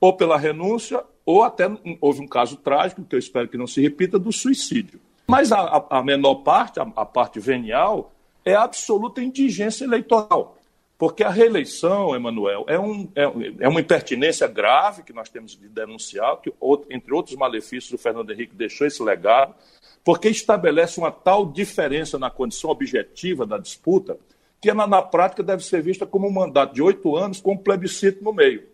ou 0.00 0.10
pela 0.14 0.38
renúncia, 0.38 1.04
ou 1.26 1.44
até 1.44 1.70
houve 2.00 2.22
um 2.22 2.26
caso 2.26 2.56
trágico, 2.56 3.04
que 3.04 3.14
eu 3.14 3.18
espero 3.18 3.46
que 3.46 3.58
não 3.58 3.66
se 3.66 3.82
repita, 3.82 4.18
do 4.18 4.32
suicídio. 4.32 4.98
Mas 5.26 5.52
a, 5.52 5.84
a 5.90 6.02
menor 6.02 6.36
parte, 6.36 6.80
a, 6.80 6.90
a 6.96 7.04
parte 7.04 7.38
venial, 7.38 8.10
é 8.42 8.54
a 8.54 8.62
absoluta 8.62 9.22
indigência 9.22 9.84
eleitoral. 9.84 10.55
Porque 10.98 11.22
a 11.22 11.28
reeleição, 11.28 12.14
Emanuel, 12.14 12.64
é, 12.68 12.78
um, 12.78 13.08
é, 13.14 13.24
é, 13.60 13.68
uma 13.68 13.80
impertinência 13.80 14.46
grave 14.46 15.02
que 15.02 15.12
nós 15.12 15.28
temos 15.28 15.52
de 15.52 15.68
denunciar, 15.68 16.40
que, 16.40 16.52
entre 16.88 17.12
outros 17.12 17.36
malefícios, 17.36 17.92
o 17.92 17.98
Fernando 17.98 18.30
Henrique 18.30 18.54
deixou 18.54 18.86
esse 18.86 19.02
legado, 19.02 19.54
porque 20.02 20.28
estabelece 20.28 20.98
uma 20.98 21.10
tal 21.10 21.44
diferença 21.44 22.18
na 22.18 22.30
condição 22.30 22.70
objetiva 22.70 23.44
da 23.44 23.58
disputa, 23.58 24.18
que 24.58 24.72
na, 24.72 24.86
na 24.86 25.02
prática 25.02 25.42
deve 25.42 25.62
ser 25.62 25.82
vista 25.82 26.06
como 26.06 26.26
um 26.26 26.32
mandato 26.32 26.74
de 26.74 26.80
oito 26.80 27.14
anos 27.14 27.42
com 27.42 27.52
um 27.52 27.58
plebiscito 27.58 28.24
no 28.24 28.32
meio. 28.32 28.64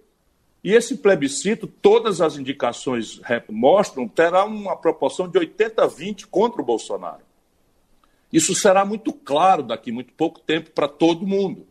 E 0.62 0.74
esse 0.74 0.98
plebiscito, 0.98 1.66
todas 1.66 2.20
as 2.20 2.36
indicações 2.36 3.20
mostram, 3.50 4.06
terá 4.06 4.44
uma 4.44 4.76
proporção 4.76 5.28
de 5.28 5.36
80 5.36 5.82
a 5.82 5.86
20 5.88 6.28
contra 6.28 6.62
o 6.62 6.64
Bolsonaro. 6.64 7.22
Isso 8.32 8.54
será 8.54 8.84
muito 8.84 9.12
claro 9.12 9.64
daqui 9.64 9.90
muito 9.90 10.12
pouco 10.12 10.38
tempo 10.38 10.70
para 10.70 10.86
todo 10.86 11.26
mundo. 11.26 11.66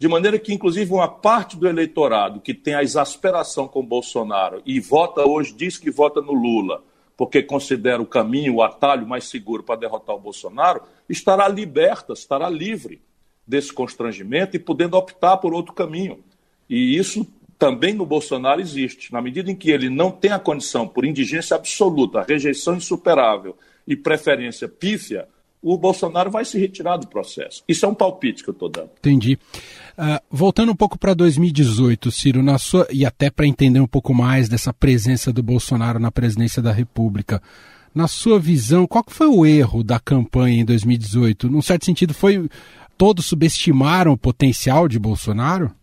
De 0.00 0.08
maneira 0.08 0.38
que, 0.38 0.54
inclusive, 0.54 0.90
uma 0.94 1.06
parte 1.06 1.58
do 1.58 1.68
eleitorado 1.68 2.40
que 2.40 2.54
tem 2.54 2.72
a 2.72 2.82
exasperação 2.82 3.68
com 3.68 3.84
Bolsonaro 3.84 4.62
e 4.64 4.80
vota 4.80 5.28
hoje, 5.28 5.52
diz 5.52 5.76
que 5.76 5.90
vota 5.90 6.22
no 6.22 6.32
Lula, 6.32 6.82
porque 7.18 7.42
considera 7.42 8.00
o 8.00 8.06
caminho, 8.06 8.54
o 8.54 8.62
atalho 8.62 9.06
mais 9.06 9.28
seguro 9.28 9.62
para 9.62 9.78
derrotar 9.78 10.16
o 10.16 10.18
Bolsonaro, 10.18 10.80
estará 11.06 11.46
liberta, 11.46 12.14
estará 12.14 12.48
livre 12.48 13.02
desse 13.46 13.74
constrangimento 13.74 14.56
e 14.56 14.58
podendo 14.58 14.96
optar 14.96 15.36
por 15.36 15.52
outro 15.52 15.74
caminho. 15.74 16.24
E 16.66 16.96
isso 16.96 17.26
também 17.58 17.92
no 17.92 18.06
Bolsonaro 18.06 18.58
existe. 18.58 19.12
Na 19.12 19.20
medida 19.20 19.50
em 19.50 19.54
que 19.54 19.70
ele 19.70 19.90
não 19.90 20.10
tem 20.10 20.32
a 20.32 20.38
condição, 20.38 20.88
por 20.88 21.04
indigência 21.04 21.54
absoluta, 21.54 22.24
rejeição 22.26 22.74
insuperável 22.74 23.54
e 23.86 23.94
preferência 23.94 24.66
pífia, 24.66 25.28
o 25.62 25.76
Bolsonaro 25.76 26.30
vai 26.30 26.44
se 26.44 26.58
retirar 26.58 26.96
do 26.96 27.06
processo. 27.06 27.62
Isso 27.68 27.84
é 27.84 27.88
um 27.88 27.94
palpite 27.94 28.42
que 28.42 28.50
eu 28.50 28.52
estou 28.52 28.68
dando. 28.68 28.90
Entendi. 28.98 29.38
Uh, 29.92 30.20
voltando 30.30 30.72
um 30.72 30.76
pouco 30.76 30.98
para 30.98 31.12
2018, 31.12 32.10
Ciro, 32.10 32.42
na 32.42 32.58
sua, 32.58 32.86
e 32.90 33.04
até 33.04 33.30
para 33.30 33.46
entender 33.46 33.80
um 33.80 33.86
pouco 33.86 34.14
mais 34.14 34.48
dessa 34.48 34.72
presença 34.72 35.32
do 35.32 35.42
Bolsonaro 35.42 35.98
na 35.98 36.10
presidência 36.10 36.62
da 36.62 36.72
República, 36.72 37.42
na 37.94 38.08
sua 38.08 38.38
visão, 38.38 38.86
qual 38.86 39.04
foi 39.06 39.26
o 39.26 39.44
erro 39.44 39.82
da 39.82 39.98
campanha 39.98 40.62
em 40.62 40.64
2018? 40.64 41.50
Num 41.50 41.60
certo 41.60 41.84
sentido, 41.84 42.14
foi 42.14 42.48
todos 42.96 43.26
subestimaram 43.26 44.12
o 44.12 44.18
potencial 44.18 44.88
de 44.88 44.98
Bolsonaro? 44.98 45.74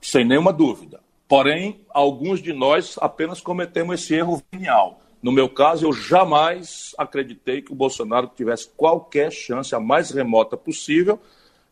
Sem 0.00 0.24
nenhuma 0.24 0.52
dúvida. 0.52 1.00
Porém, 1.28 1.80
alguns 1.90 2.42
de 2.42 2.52
nós 2.52 2.96
apenas 3.00 3.40
cometemos 3.40 4.02
esse 4.02 4.14
erro 4.14 4.42
venial. 4.52 5.00
No 5.22 5.30
meu 5.30 5.48
caso, 5.48 5.86
eu 5.86 5.92
jamais 5.92 6.94
acreditei 6.96 7.60
que 7.60 7.72
o 7.72 7.74
Bolsonaro 7.74 8.30
tivesse 8.34 8.68
qualquer 8.76 9.30
chance, 9.30 9.74
a 9.74 9.80
mais 9.80 10.10
remota 10.10 10.56
possível, 10.56 11.20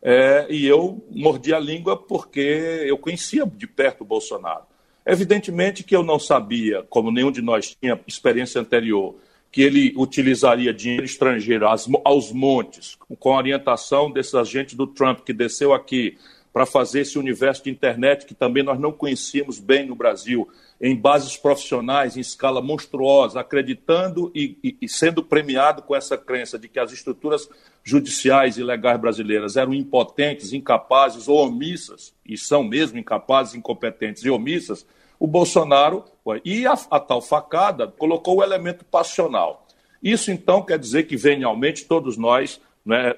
é, 0.01 0.47
e 0.49 0.65
eu 0.65 1.03
mordi 1.09 1.53
a 1.53 1.59
língua 1.59 1.97
porque 1.97 2.39
eu 2.85 2.97
conhecia 2.97 3.45
de 3.45 3.67
perto 3.67 4.01
o 4.01 4.05
Bolsonaro. 4.05 4.63
Evidentemente 5.05 5.83
que 5.83 5.95
eu 5.95 6.03
não 6.03 6.19
sabia, 6.19 6.85
como 6.89 7.11
nenhum 7.11 7.31
de 7.31 7.41
nós 7.41 7.75
tinha 7.81 7.99
experiência 8.07 8.61
anterior, 8.61 9.15
que 9.51 9.61
ele 9.61 9.93
utilizaria 9.97 10.71
dinheiro 10.71 11.03
estrangeiro 11.03 11.65
aos 12.03 12.31
montes, 12.31 12.97
com 13.19 13.33
a 13.33 13.37
orientação 13.37 14.11
desses 14.11 14.35
agentes 14.35 14.75
do 14.75 14.85
Trump 14.85 15.21
que 15.21 15.33
desceu 15.33 15.73
aqui 15.73 16.17
para 16.51 16.65
fazer 16.65 17.01
esse 17.01 17.17
universo 17.17 17.63
de 17.63 17.69
internet 17.69 18.25
que 18.25 18.33
também 18.33 18.63
nós 18.63 18.79
não 18.79 18.91
conhecíamos 18.91 19.59
bem 19.59 19.85
no 19.85 19.95
Brasil, 19.95 20.47
em 20.81 20.95
bases 20.95 21.37
profissionais 21.37 22.17
em 22.17 22.21
escala 22.21 22.61
monstruosa, 22.61 23.39
acreditando 23.39 24.31
e, 24.33 24.57
e, 24.63 24.77
e, 24.81 24.89
sendo 24.89 25.23
premiado 25.23 25.81
com 25.81 25.95
essa 25.95 26.17
crença 26.17 26.57
de 26.57 26.67
que 26.67 26.79
as 26.79 26.91
estruturas 26.91 27.49
judiciais 27.83 28.57
e 28.57 28.63
legais 28.63 28.99
brasileiras 28.99 29.57
eram 29.57 29.73
impotentes, 29.73 30.53
incapazes 30.53 31.27
ou 31.27 31.45
omissas, 31.45 32.13
e 32.25 32.37
são 32.37 32.63
mesmo 32.63 32.97
incapazes, 32.97 33.55
incompetentes 33.55 34.23
e 34.23 34.29
omissas, 34.29 34.85
o 35.19 35.27
Bolsonaro, 35.27 36.05
e 36.45 36.65
a, 36.65 36.73
a 36.89 36.99
tal 36.99 37.21
facada, 37.21 37.87
colocou 37.87 38.37
o 38.37 38.43
elemento 38.43 38.85
passional. 38.85 39.67
Isso 40.01 40.31
então 40.31 40.61
quer 40.61 40.79
dizer 40.79 41.03
que 41.03 41.17
venialmente 41.17 41.85
todos 41.85 42.15
nós 42.15 42.61
né, 42.89 43.13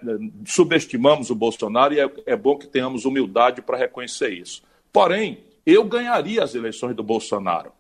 subestimamos 0.46 1.30
o 1.30 1.36
Bolsonaro 1.36 1.94
e 1.94 2.00
é, 2.02 2.12
é 2.26 2.36
bom 2.36 2.58
que 2.58 2.68
tenhamos 2.68 3.06
humildade 3.06 3.62
para 3.62 3.78
reconhecer 3.78 4.30
isso. 4.30 4.62
Porém, 4.92 5.46
eu 5.66 5.86
ganharia 5.86 6.44
as 6.44 6.54
eleições 6.54 6.94
do 6.94 7.02
Bolsonaro. 7.02 7.72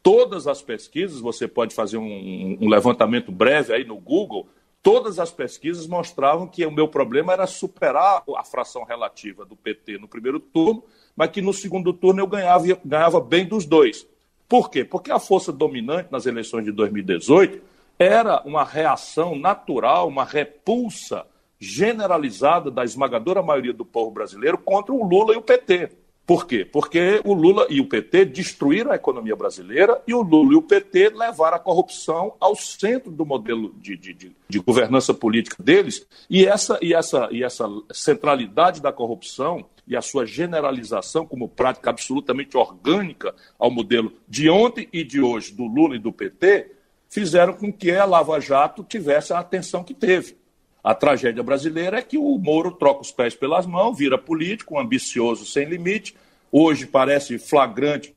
Todas 0.00 0.46
as 0.46 0.62
pesquisas, 0.62 1.18
você 1.20 1.48
pode 1.48 1.74
fazer 1.74 1.98
um, 1.98 2.56
um 2.60 2.68
levantamento 2.68 3.32
breve 3.32 3.74
aí 3.74 3.84
no 3.84 3.96
Google, 3.96 4.46
todas 4.80 5.18
as 5.18 5.32
pesquisas 5.32 5.88
mostravam 5.88 6.46
que 6.46 6.64
o 6.64 6.70
meu 6.70 6.86
problema 6.86 7.32
era 7.32 7.48
superar 7.48 8.22
a 8.36 8.44
fração 8.44 8.84
relativa 8.84 9.44
do 9.44 9.56
PT 9.56 9.98
no 9.98 10.06
primeiro 10.06 10.38
turno, 10.38 10.84
mas 11.16 11.30
que 11.30 11.42
no 11.42 11.52
segundo 11.52 11.92
turno 11.92 12.20
eu 12.20 12.28
ganhava, 12.28 12.64
ganhava 12.84 13.20
bem 13.20 13.44
dos 13.44 13.66
dois. 13.66 14.06
Por 14.48 14.70
quê? 14.70 14.84
Porque 14.84 15.10
a 15.10 15.18
força 15.18 15.52
dominante 15.52 16.12
nas 16.12 16.26
eleições 16.26 16.64
de 16.64 16.70
2018 16.70 17.60
era 17.98 18.40
uma 18.46 18.64
reação 18.64 19.36
natural, 19.36 20.08
uma 20.08 20.24
repulsa 20.24 21.26
generalizada 21.60 22.70
da 22.70 22.82
esmagadora 22.82 23.42
maioria 23.42 23.72
do 23.72 23.84
povo 23.84 24.10
brasileiro 24.10 24.56
contra 24.56 24.94
o 24.94 25.06
Lula 25.06 25.34
e 25.34 25.36
o 25.36 25.42
PT. 25.42 25.90
Por 26.30 26.46
quê? 26.46 26.64
Porque 26.64 27.20
o 27.24 27.34
Lula 27.34 27.66
e 27.68 27.80
o 27.80 27.88
PT 27.88 28.24
destruíram 28.26 28.92
a 28.92 28.94
economia 28.94 29.34
brasileira 29.34 30.00
e 30.06 30.14
o 30.14 30.22
Lula 30.22 30.52
e 30.52 30.56
o 30.56 30.62
PT 30.62 31.08
levaram 31.08 31.56
a 31.56 31.58
corrupção 31.58 32.34
ao 32.38 32.54
centro 32.54 33.10
do 33.10 33.26
modelo 33.26 33.74
de, 33.78 33.96
de, 33.96 34.32
de, 34.48 34.58
governança 34.60 35.12
política 35.12 35.60
deles. 35.60 36.06
E 36.30 36.46
essa, 36.46 36.78
e, 36.80 36.94
essa, 36.94 37.28
e 37.32 37.42
essa 37.42 37.66
centralidade 37.92 38.80
da 38.80 38.92
corrupção 38.92 39.66
e 39.88 39.96
a 39.96 40.00
sua 40.00 40.24
generalização 40.24 41.26
como 41.26 41.48
prática 41.48 41.90
absolutamente 41.90 42.56
orgânica 42.56 43.34
ao 43.58 43.68
modelo 43.68 44.12
de 44.28 44.48
ontem 44.48 44.88
e 44.92 45.02
de 45.02 45.20
hoje 45.20 45.52
do 45.52 45.64
Lula 45.64 45.96
e 45.96 45.98
do 45.98 46.12
PT 46.12 46.76
fizeram 47.08 47.54
com 47.54 47.72
que 47.72 47.90
a 47.90 48.04
Lava 48.04 48.40
Jato 48.40 48.84
tivesse 48.84 49.32
a 49.32 49.40
atenção 49.40 49.82
que 49.82 49.92
teve. 49.92 50.39
A 50.82 50.94
tragédia 50.94 51.42
brasileira 51.42 51.98
é 51.98 52.02
que 52.02 52.16
o 52.16 52.38
Moro 52.38 52.72
troca 52.72 53.02
os 53.02 53.12
pés 53.12 53.34
pelas 53.34 53.66
mãos, 53.66 53.98
vira 53.98 54.16
político, 54.16 54.74
um 54.74 54.80
ambicioso 54.80 55.44
sem 55.44 55.66
limite. 55.66 56.16
Hoje 56.50 56.86
parece 56.86 57.38
flagrante 57.38 58.14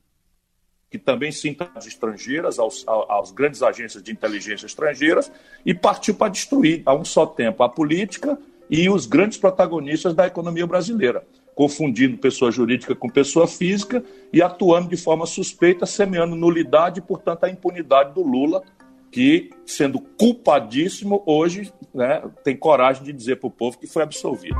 que 0.90 0.98
também 0.98 1.32
se 1.32 1.56
às 1.74 1.86
estrangeiras, 1.88 2.56
aos, 2.56 2.86
aos 2.86 3.32
grandes 3.32 3.64
agências 3.64 4.00
de 4.00 4.12
inteligência 4.12 4.64
estrangeiras, 4.64 5.30
e 5.66 5.74
partiu 5.74 6.14
para 6.14 6.30
destruir 6.30 6.82
a 6.86 6.94
um 6.94 7.04
só 7.04 7.26
tempo 7.26 7.64
a 7.64 7.68
política 7.68 8.38
e 8.70 8.88
os 8.88 9.04
grandes 9.04 9.36
protagonistas 9.36 10.14
da 10.14 10.24
economia 10.24 10.64
brasileira, 10.68 11.26
confundindo 11.52 12.16
pessoa 12.16 12.52
jurídica 12.52 12.94
com 12.94 13.08
pessoa 13.08 13.48
física 13.48 14.04
e 14.32 14.40
atuando 14.40 14.88
de 14.88 14.96
forma 14.96 15.26
suspeita, 15.26 15.84
semeando 15.84 16.36
nulidade 16.36 17.00
e, 17.00 17.02
portanto, 17.02 17.42
a 17.42 17.50
impunidade 17.50 18.14
do 18.14 18.22
Lula 18.22 18.62
que, 19.10 19.50
sendo 19.66 20.00
culpadíssimo, 20.00 21.24
hoje 21.26 21.72
né, 21.94 22.22
tem 22.42 22.56
coragem 22.56 23.04
de 23.04 23.12
dizer 23.12 23.36
para 23.36 23.46
o 23.46 23.50
povo 23.50 23.78
que 23.78 23.86
foi 23.86 24.02
absolvido. 24.02 24.58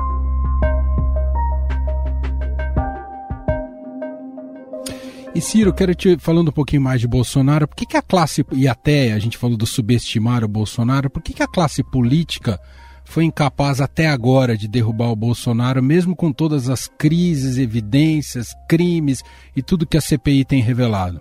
E 5.35 5.41
Ciro, 5.41 5.75
quero 5.75 5.93
te 5.97 6.17
falando 6.17 6.50
um 6.50 6.53
pouquinho 6.53 6.81
mais 6.81 7.00
de 7.00 7.09
Bolsonaro. 7.09 7.67
Por 7.67 7.75
que, 7.75 7.85
que 7.85 7.97
a 7.97 8.03
classe, 8.03 8.47
e 8.53 8.69
até 8.69 9.12
a 9.12 9.19
gente 9.19 9.37
falou 9.37 9.57
do 9.57 9.67
subestimar 9.67 10.45
o 10.45 10.49
Bolsonaro, 10.49 11.11
por 11.11 11.21
que, 11.21 11.33
que 11.33 11.43
a 11.43 11.49
classe 11.49 11.83
política 11.83 12.61
foi 13.05 13.25
incapaz 13.25 13.81
até 13.81 14.07
agora 14.07 14.57
de 14.57 14.69
derrubar 14.69 15.11
o 15.11 15.17
Bolsonaro, 15.17 15.83
mesmo 15.83 16.14
com 16.14 16.33
todas 16.33 16.69
as 16.69 16.87
crises, 16.87 17.59
evidências, 17.59 18.55
crimes 18.69 19.25
e 19.57 19.62
tudo 19.62 19.87
que 19.87 19.97
a 19.97 20.00
CPI 20.00 20.45
tem 20.45 20.62
revelado? 20.62 21.21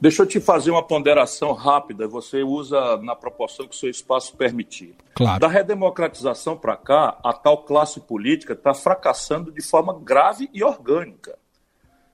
Deixa 0.00 0.22
eu 0.22 0.26
te 0.26 0.38
fazer 0.38 0.70
uma 0.70 0.82
ponderação 0.82 1.52
rápida, 1.52 2.06
você 2.06 2.44
usa 2.44 2.98
na 2.98 3.16
proporção 3.16 3.66
que 3.66 3.74
o 3.74 3.78
seu 3.78 3.90
espaço 3.90 4.36
permitir. 4.36 4.94
Claro. 5.14 5.40
Da 5.40 5.48
redemocratização 5.48 6.56
para 6.56 6.76
cá, 6.76 7.18
a 7.24 7.32
tal 7.32 7.64
classe 7.64 7.98
política 8.00 8.52
está 8.52 8.72
fracassando 8.72 9.50
de 9.50 9.60
forma 9.60 9.98
grave 9.98 10.48
e 10.54 10.62
orgânica. 10.62 11.36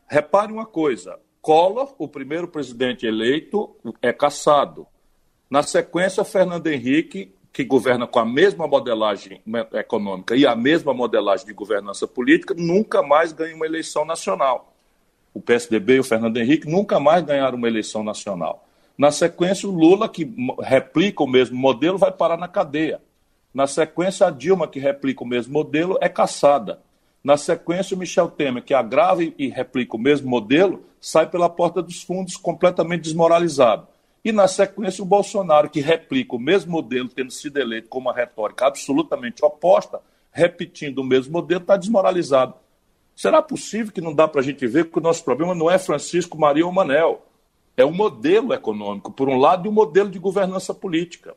Repare 0.09 0.51
uma 0.51 0.65
coisa: 0.65 1.19
Collor, 1.43 1.95
o 1.99 2.09
primeiro 2.09 2.49
presidente 2.49 3.07
eleito, 3.07 3.77
é 4.01 4.15
caçado. 4.15 4.87
Na 5.51 5.63
sequência, 5.63 6.25
Fernando 6.25 6.67
Henrique, 6.69 7.35
que 7.53 7.65
governa 7.65 8.07
com 8.07 8.19
a 8.19 8.25
mesma 8.25 8.67
modelagem 8.67 9.43
econômica 9.75 10.35
e 10.35 10.47
a 10.47 10.57
mesma 10.57 10.95
modelagem 10.95 11.47
de 11.47 11.53
governança 11.53 12.09
política, 12.09 12.55
nunca 12.57 13.03
mais 13.03 13.31
ganha 13.31 13.55
uma 13.55 13.67
eleição 13.67 14.07
nacional 14.07 14.74
o 15.35 15.41
PSDB 15.41 15.97
e 15.97 16.01
o 16.01 16.05
Fernando 16.05 16.37
Henrique 16.37 16.71
nunca 16.71 17.01
mais 17.01 17.25
ganharam 17.25 17.59
uma 17.59 17.69
eleição 17.69 18.05
nacional. 18.05 18.65
Na 18.97 19.11
sequência, 19.11 19.69
o 19.69 19.73
Lula, 19.73 20.09
que 20.09 20.33
replica 20.63 21.25
o 21.25 21.27
mesmo 21.27 21.57
modelo, 21.57 21.99
vai 21.99 22.13
parar 22.13 22.39
na 22.39 22.47
cadeia. 22.47 23.03
Na 23.53 23.67
sequência, 23.67 24.27
a 24.27 24.31
Dilma, 24.31 24.69
que 24.69 24.79
replica 24.79 25.25
o 25.25 25.27
mesmo 25.27 25.53
modelo, 25.53 25.99
é 26.01 26.09
caçada. 26.09 26.81
Na 27.23 27.37
sequência, 27.37 27.97
o 27.97 27.99
Michel 27.99 28.29
Temer, 28.29 28.63
que 28.63 28.73
agrava 28.73 29.25
e 29.25 29.49
replica 29.49 29.97
o 29.97 30.01
mesmo 30.01 30.29
modelo, 30.29 30.85
sai 31.01 31.29
pela 31.29 31.49
porta 31.49 31.83
dos 31.83 32.03
fundos 32.03 32.37
completamente 32.37 33.03
desmoralizado. 33.03 33.89
E 34.25 34.31
na 34.31 34.47
sequência, 34.47 35.03
o 35.03 35.07
Bolsonaro, 35.07 35.69
que 35.69 35.81
replica 35.81 36.37
o 36.37 36.39
mesmo 36.39 36.73
modelo, 36.73 37.09
tendo 37.09 37.31
sido 37.31 37.59
eleito 37.59 37.89
com 37.89 37.99
uma 37.99 38.15
retórica 38.15 38.67
absolutamente 38.67 39.45
oposta, 39.45 40.01
repetindo 40.33 40.99
o 40.99 41.05
mesmo 41.05 41.33
modelo, 41.33 41.61
está 41.61 41.77
desmoralizado. 41.77 42.55
Será 43.15 43.41
possível 43.41 43.93
que 43.93 44.01
não 44.01 44.13
dá 44.13 44.27
para 44.27 44.41
a 44.41 44.45
gente 44.45 44.67
ver 44.67 44.91
que 44.91 44.99
o 44.99 45.03
nosso 45.03 45.25
problema 45.25 45.55
não 45.55 45.71
é 45.71 45.79
Francisco 45.79 46.39
Maria 46.39 46.67
ou 46.67 46.73
Manel? 46.73 47.23
É 47.77 47.85
o 47.85 47.93
modelo 47.93 48.53
econômico, 48.53 49.13
por 49.13 49.29
um 49.29 49.39
lado, 49.39 49.67
e 49.67 49.69
o 49.69 49.73
modelo 49.73 50.11
de 50.11 50.19
governança 50.19 50.75
política. 50.75 51.35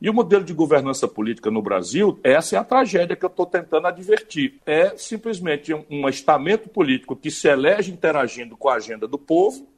E 0.00 0.08
o 0.08 0.14
modelo 0.14 0.42
de 0.42 0.54
governança 0.54 1.06
política 1.06 1.50
no 1.50 1.60
Brasil, 1.60 2.18
essa 2.24 2.56
é 2.56 2.58
a 2.58 2.64
tragédia 2.64 3.14
que 3.14 3.24
eu 3.24 3.28
estou 3.28 3.44
tentando 3.44 3.86
advertir. 3.86 4.58
É 4.64 4.96
simplesmente 4.96 5.74
um 5.90 6.08
estamento 6.08 6.70
político 6.70 7.14
que 7.14 7.30
se 7.30 7.48
elege 7.48 7.92
interagindo 7.92 8.56
com 8.56 8.70
a 8.70 8.76
agenda 8.76 9.06
do 9.06 9.18
povo, 9.18 9.68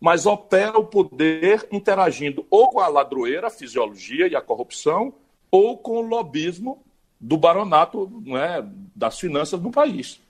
mas 0.00 0.24
opera 0.24 0.78
o 0.78 0.84
poder 0.84 1.66
interagindo 1.72 2.46
ou 2.48 2.68
com 2.68 2.78
a 2.78 2.86
ladroeira, 2.86 3.48
a 3.48 3.50
fisiologia 3.50 4.28
e 4.28 4.36
a 4.36 4.40
corrupção, 4.40 5.12
ou 5.50 5.76
com 5.76 5.98
o 5.98 6.00
lobismo 6.00 6.84
do 7.20 7.36
baronato 7.36 8.10
é, 8.36 8.64
das 8.94 9.18
finanças 9.18 9.58
do 9.58 9.70
país. 9.70 10.21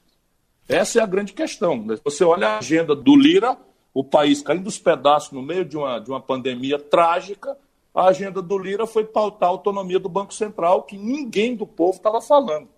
Essa 0.69 1.01
é 1.01 1.03
a 1.03 1.07
grande 1.07 1.33
questão. 1.33 1.83
Né? 1.85 1.97
Você 2.05 2.25
olha 2.25 2.49
a 2.49 2.59
agenda 2.59 2.95
do 2.95 3.17
Lira, 3.17 3.57
o 3.93 4.03
país 4.03 4.43
caindo 4.43 4.65
dos 4.65 4.79
pedaços 4.79 5.33
no 5.33 5.43
meio 5.43 5.65
de 5.65 5.77
uma, 5.77 5.99
de 5.99 6.11
uma 6.11 6.21
pandemia 6.21 6.79
trágica, 6.79 7.57
a 7.95 8.07
agenda 8.07 8.41
do 8.41 8.59
Lira 8.59 8.87
foi 8.87 9.05
pautar 9.05 9.49
a 9.49 9.53
autonomia 9.53 9.99
do 9.99 10.09
Banco 10.09 10.33
Central, 10.33 10.85
que 10.85 10.97
ninguém 10.97 11.55
do 11.55 11.67
povo 11.67 11.97
estava 11.97 12.21
falando. 12.23 12.69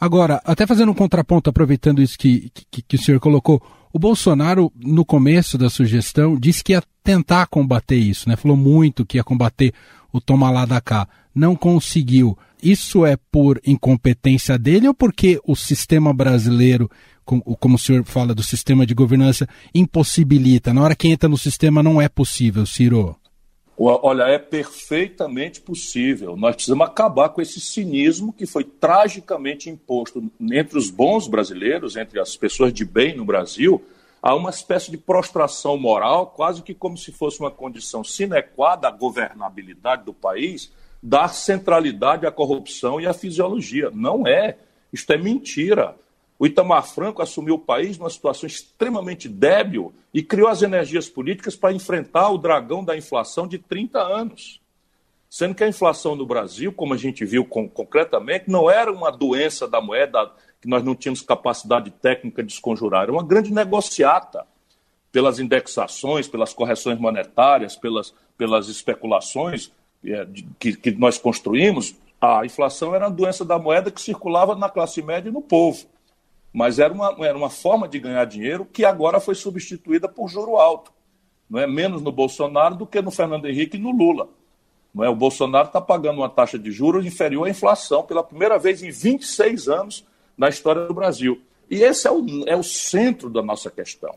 Agora, 0.00 0.40
até 0.44 0.66
fazendo 0.66 0.90
um 0.90 0.94
contraponto, 0.94 1.50
aproveitando 1.50 2.02
isso 2.02 2.18
que, 2.18 2.50
que, 2.70 2.82
que, 2.82 2.96
o 2.96 2.98
senhor 2.98 3.20
colocou, 3.20 3.62
o 3.92 3.98
Bolsonaro, 3.98 4.72
no 4.76 5.04
começo 5.04 5.56
da 5.56 5.70
sugestão, 5.70 6.36
disse 6.36 6.62
que 6.62 6.72
ia 6.72 6.82
tentar 7.02 7.46
combater 7.46 7.96
isso, 7.96 8.28
né? 8.28 8.36
Falou 8.36 8.56
muito 8.56 9.04
que 9.04 9.16
ia 9.16 9.24
combater 9.24 9.72
o 10.12 10.20
toma 10.20 10.50
lá 10.50 10.64
da 10.64 10.80
cá. 10.80 11.08
Não 11.34 11.56
conseguiu. 11.56 12.36
Isso 12.62 13.06
é 13.06 13.16
por 13.30 13.60
incompetência 13.64 14.58
dele 14.58 14.88
ou 14.88 14.94
porque 14.94 15.40
o 15.44 15.54
sistema 15.54 16.12
brasileiro 16.12 16.90
como 17.28 17.76
o 17.76 17.78
senhor 17.78 18.04
fala 18.04 18.34
do 18.34 18.42
sistema 18.42 18.86
de 18.86 18.94
governança, 18.94 19.46
impossibilita. 19.74 20.72
Na 20.72 20.82
hora 20.82 20.96
que 20.96 21.08
entra 21.08 21.28
no 21.28 21.36
sistema 21.36 21.82
não 21.82 22.00
é 22.00 22.08
possível, 22.08 22.64
Ciro. 22.64 23.16
Olha, 23.80 24.24
é 24.24 24.38
perfeitamente 24.38 25.60
possível. 25.60 26.36
Nós 26.36 26.56
precisamos 26.56 26.84
acabar 26.84 27.28
com 27.28 27.40
esse 27.40 27.60
cinismo 27.60 28.32
que 28.32 28.44
foi 28.44 28.64
tragicamente 28.64 29.70
imposto 29.70 30.24
entre 30.40 30.76
os 30.76 30.90
bons 30.90 31.28
brasileiros, 31.28 31.96
entre 31.96 32.18
as 32.18 32.36
pessoas 32.36 32.72
de 32.72 32.84
bem 32.84 33.16
no 33.16 33.24
Brasil, 33.24 33.80
a 34.20 34.34
uma 34.34 34.50
espécie 34.50 34.90
de 34.90 34.98
prostração 34.98 35.78
moral, 35.78 36.26
quase 36.26 36.60
que 36.60 36.74
como 36.74 36.98
se 36.98 37.12
fosse 37.12 37.38
uma 37.38 37.52
condição 37.52 38.02
sine 38.02 38.42
qua 38.42 38.74
da 38.74 38.90
governabilidade 38.90 40.04
do 40.04 40.12
país, 40.12 40.72
dar 41.00 41.28
centralidade 41.28 42.26
à 42.26 42.32
corrupção 42.32 43.00
e 43.00 43.06
à 43.06 43.12
fisiologia. 43.12 43.92
Não 43.94 44.26
é. 44.26 44.56
Isto 44.92 45.12
é 45.12 45.18
mentira. 45.18 45.94
O 46.38 46.46
Itamar 46.46 46.86
Franco 46.86 47.20
assumiu 47.20 47.56
o 47.56 47.58
país 47.58 47.98
numa 47.98 48.08
situação 48.08 48.46
extremamente 48.46 49.28
débil 49.28 49.92
e 50.14 50.22
criou 50.22 50.48
as 50.48 50.62
energias 50.62 51.08
políticas 51.08 51.56
para 51.56 51.72
enfrentar 51.72 52.30
o 52.30 52.38
dragão 52.38 52.84
da 52.84 52.96
inflação 52.96 53.48
de 53.48 53.58
30 53.58 53.98
anos. 53.98 54.60
Sendo 55.28 55.54
que 55.54 55.64
a 55.64 55.68
inflação 55.68 56.14
no 56.14 56.24
Brasil, 56.24 56.72
como 56.72 56.94
a 56.94 56.96
gente 56.96 57.24
viu 57.24 57.44
com, 57.44 57.68
concretamente, 57.68 58.44
não 58.48 58.70
era 58.70 58.90
uma 58.90 59.10
doença 59.10 59.66
da 59.66 59.80
moeda 59.80 60.30
que 60.60 60.68
nós 60.68 60.82
não 60.84 60.94
tínhamos 60.94 61.22
capacidade 61.22 61.90
técnica 61.90 62.42
de 62.42 62.48
desconjurar, 62.50 63.02
era 63.02 63.12
uma 63.12 63.26
grande 63.26 63.52
negociata 63.52 64.46
pelas 65.10 65.40
indexações, 65.40 66.28
pelas 66.28 66.52
correções 66.52 66.98
monetárias, 66.98 67.74
pelas, 67.74 68.14
pelas 68.36 68.68
especulações 68.68 69.72
é, 70.04 70.24
de, 70.24 70.46
que, 70.58 70.76
que 70.76 70.90
nós 70.92 71.18
construímos. 71.18 71.96
A 72.20 72.46
inflação 72.46 72.94
era 72.94 73.06
uma 73.06 73.14
doença 73.14 73.44
da 73.44 73.58
moeda 73.58 73.90
que 73.90 74.00
circulava 74.00 74.54
na 74.54 74.68
classe 74.68 75.02
média 75.02 75.28
e 75.28 75.32
no 75.32 75.42
povo 75.42 75.86
mas 76.52 76.78
era 76.78 76.92
uma, 76.92 77.14
era 77.20 77.36
uma 77.36 77.50
forma 77.50 77.86
de 77.86 77.98
ganhar 77.98 78.24
dinheiro 78.24 78.64
que 78.64 78.84
agora 78.84 79.20
foi 79.20 79.34
substituída 79.34 80.08
por 80.08 80.28
juro 80.28 80.56
alto. 80.56 80.92
Não 81.48 81.58
é 81.58 81.66
menos 81.66 82.02
no 82.02 82.12
Bolsonaro 82.12 82.74
do 82.74 82.86
que 82.86 83.00
no 83.00 83.10
Fernando 83.10 83.46
Henrique 83.46 83.76
e 83.76 83.80
no 83.80 83.90
Lula. 83.90 84.28
Não 84.94 85.04
é? 85.04 85.08
O 85.08 85.14
Bolsonaro 85.14 85.68
está 85.68 85.80
pagando 85.80 86.18
uma 86.18 86.28
taxa 86.28 86.58
de 86.58 86.70
juros 86.70 87.06
inferior 87.06 87.46
à 87.46 87.50
inflação 87.50 88.02
pela 88.02 88.22
primeira 88.22 88.58
vez 88.58 88.82
em 88.82 88.90
26 88.90 89.68
anos 89.68 90.04
na 90.36 90.48
história 90.48 90.86
do 90.86 90.94
Brasil. 90.94 91.40
E 91.70 91.82
esse 91.82 92.06
é 92.06 92.10
o, 92.10 92.24
é 92.46 92.56
o 92.56 92.62
centro 92.62 93.28
da 93.28 93.42
nossa 93.42 93.70
questão. 93.70 94.14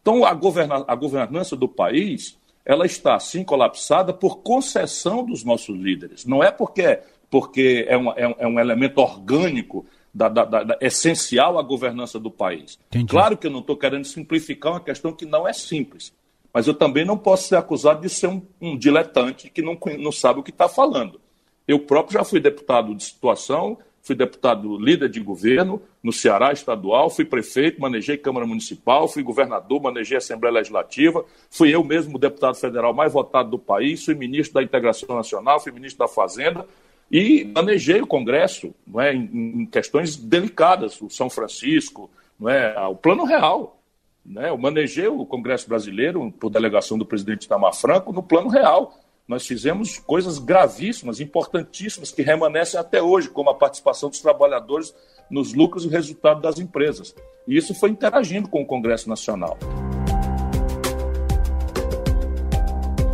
Então, 0.00 0.24
a, 0.24 0.32
governa, 0.32 0.84
a 0.86 0.94
governança 0.94 1.56
do 1.56 1.68
país 1.68 2.38
ela 2.64 2.86
está, 2.86 3.16
assim, 3.16 3.42
colapsada 3.42 4.12
por 4.12 4.38
concessão 4.38 5.24
dos 5.24 5.44
nossos 5.44 5.76
líderes. 5.76 6.24
Não 6.24 6.42
é 6.44 6.50
porque, 6.50 7.00
porque 7.30 7.86
é, 7.88 7.94
é, 7.94 7.98
um, 7.98 8.34
é 8.38 8.46
um 8.46 8.60
elemento 8.60 8.98
orgânico 8.98 9.86
da, 10.12 10.28
da, 10.28 10.44
da, 10.44 10.78
essencial 10.80 11.58
à 11.58 11.62
governança 11.62 12.18
do 12.18 12.30
país. 12.30 12.78
Entendi. 12.88 13.10
Claro 13.10 13.36
que 13.36 13.46
eu 13.46 13.50
não 13.50 13.60
estou 13.60 13.76
querendo 13.76 14.04
simplificar 14.04 14.72
uma 14.72 14.80
questão 14.80 15.12
que 15.12 15.24
não 15.24 15.46
é 15.46 15.52
simples, 15.52 16.12
mas 16.52 16.66
eu 16.66 16.74
também 16.74 17.04
não 17.04 17.16
posso 17.16 17.48
ser 17.48 17.56
acusado 17.56 18.00
de 18.00 18.08
ser 18.08 18.26
um, 18.26 18.42
um 18.60 18.76
diletante 18.76 19.50
que 19.50 19.62
não, 19.62 19.78
não 19.98 20.12
sabe 20.12 20.40
o 20.40 20.42
que 20.42 20.50
está 20.50 20.68
falando. 20.68 21.20
Eu 21.66 21.78
próprio 21.78 22.18
já 22.18 22.24
fui 22.24 22.40
deputado 22.40 22.94
de 22.94 23.04
situação, 23.04 23.78
fui 24.02 24.16
deputado 24.16 24.76
líder 24.78 25.08
de 25.08 25.20
governo 25.20 25.80
no 26.02 26.12
Ceará 26.12 26.52
estadual, 26.52 27.10
fui 27.10 27.24
prefeito, 27.24 27.80
manejei 27.80 28.16
Câmara 28.16 28.46
Municipal, 28.46 29.06
fui 29.06 29.22
governador, 29.22 29.80
manejei 29.80 30.16
Assembleia 30.16 30.54
Legislativa, 30.54 31.24
fui 31.48 31.72
eu 31.72 31.84
mesmo 31.84 32.16
o 32.16 32.18
deputado 32.18 32.56
federal 32.56 32.92
mais 32.92 33.12
votado 33.12 33.50
do 33.50 33.58
país, 33.58 34.04
fui 34.04 34.14
ministro 34.14 34.54
da 34.54 34.62
Integração 34.62 35.14
Nacional, 35.14 35.60
fui 35.60 35.70
ministro 35.70 35.98
da 35.98 36.08
Fazenda, 36.08 36.66
e 37.10 37.44
manejei 37.44 38.00
o 38.00 38.06
Congresso 38.06 38.72
não 38.86 39.00
é, 39.00 39.12
em, 39.12 39.66
questões 39.66 40.16
delicadas, 40.16 41.00
o 41.02 41.10
São 41.10 41.28
Francisco, 41.28 42.08
não 42.38 42.48
é, 42.48 42.78
o 42.86 42.94
Plano 42.94 43.24
Real. 43.24 43.76
Né, 44.24 44.50
eu 44.50 44.58
manejei 44.58 45.08
o 45.08 45.24
Congresso 45.26 45.68
Brasileiro, 45.68 46.30
por 46.38 46.50
delegação 46.50 46.96
do 46.96 47.06
presidente 47.06 47.44
Itamar 47.44 47.74
Franco, 47.74 48.12
no 48.12 48.22
Plano 48.22 48.48
Real. 48.48 48.94
Nós 49.26 49.46
fizemos 49.46 49.98
coisas 49.98 50.38
gravíssimas, 50.38 51.20
importantíssimas, 51.20 52.12
que 52.12 52.22
remanescem 52.22 52.78
até 52.78 53.02
hoje, 53.02 53.28
como 53.28 53.50
a 53.50 53.54
participação 53.54 54.08
dos 54.08 54.20
trabalhadores 54.20 54.94
nos 55.30 55.54
lucros 55.54 55.84
e 55.84 55.88
resultados 55.88 56.42
das 56.42 56.58
empresas. 56.58 57.14
E 57.46 57.56
isso 57.56 57.74
foi 57.74 57.90
interagindo 57.90 58.48
com 58.48 58.62
o 58.62 58.66
Congresso 58.66 59.08
Nacional. 59.08 59.58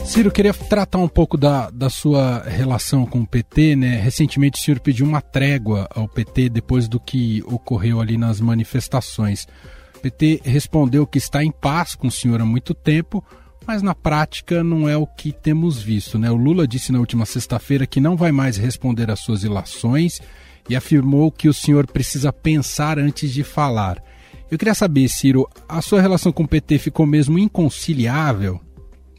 Ciro, 0.06 0.30
queria 0.30 0.54
tratar 0.54 0.98
um 0.98 1.08
pouco 1.08 1.36
da, 1.36 1.68
da 1.68 1.90
sua 1.90 2.42
relação 2.44 3.04
com 3.04 3.20
o 3.20 3.26
PT, 3.26 3.74
né? 3.74 3.98
Recentemente 3.98 4.60
o 4.60 4.64
senhor 4.64 4.78
pediu 4.78 5.04
uma 5.04 5.20
trégua 5.20 5.88
ao 5.92 6.08
PT 6.08 6.48
depois 6.48 6.88
do 6.88 7.00
que 7.00 7.42
ocorreu 7.44 8.00
ali 8.00 8.16
nas 8.16 8.40
manifestações. 8.40 9.48
O 9.96 10.00
PT 10.00 10.42
respondeu 10.44 11.06
que 11.06 11.18
está 11.18 11.42
em 11.42 11.50
paz 11.50 11.96
com 11.96 12.06
o 12.06 12.10
senhor 12.10 12.40
há 12.40 12.46
muito 12.46 12.72
tempo, 12.72 13.22
mas 13.66 13.82
na 13.82 13.94
prática 13.94 14.62
não 14.62 14.88
é 14.88 14.96
o 14.96 15.06
que 15.06 15.32
temos 15.32 15.82
visto, 15.82 16.18
né? 16.18 16.30
O 16.30 16.36
Lula 16.36 16.68
disse 16.68 16.92
na 16.92 17.00
última 17.00 17.26
sexta-feira 17.26 17.86
que 17.86 18.00
não 18.00 18.16
vai 18.16 18.30
mais 18.30 18.56
responder 18.56 19.10
às 19.10 19.20
suas 19.20 19.42
ilações 19.42 20.22
e 20.68 20.76
afirmou 20.76 21.32
que 21.32 21.48
o 21.48 21.54
senhor 21.54 21.84
precisa 21.86 22.32
pensar 22.32 22.98
antes 22.98 23.32
de 23.32 23.42
falar. 23.42 24.02
Eu 24.48 24.56
queria 24.56 24.74
saber, 24.74 25.08
Ciro, 25.08 25.48
a 25.68 25.82
sua 25.82 26.00
relação 26.00 26.32
com 26.32 26.44
o 26.44 26.48
PT 26.48 26.78
ficou 26.78 27.04
mesmo 27.04 27.38
inconciliável? 27.38 28.60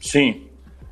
Sim, 0.00 0.47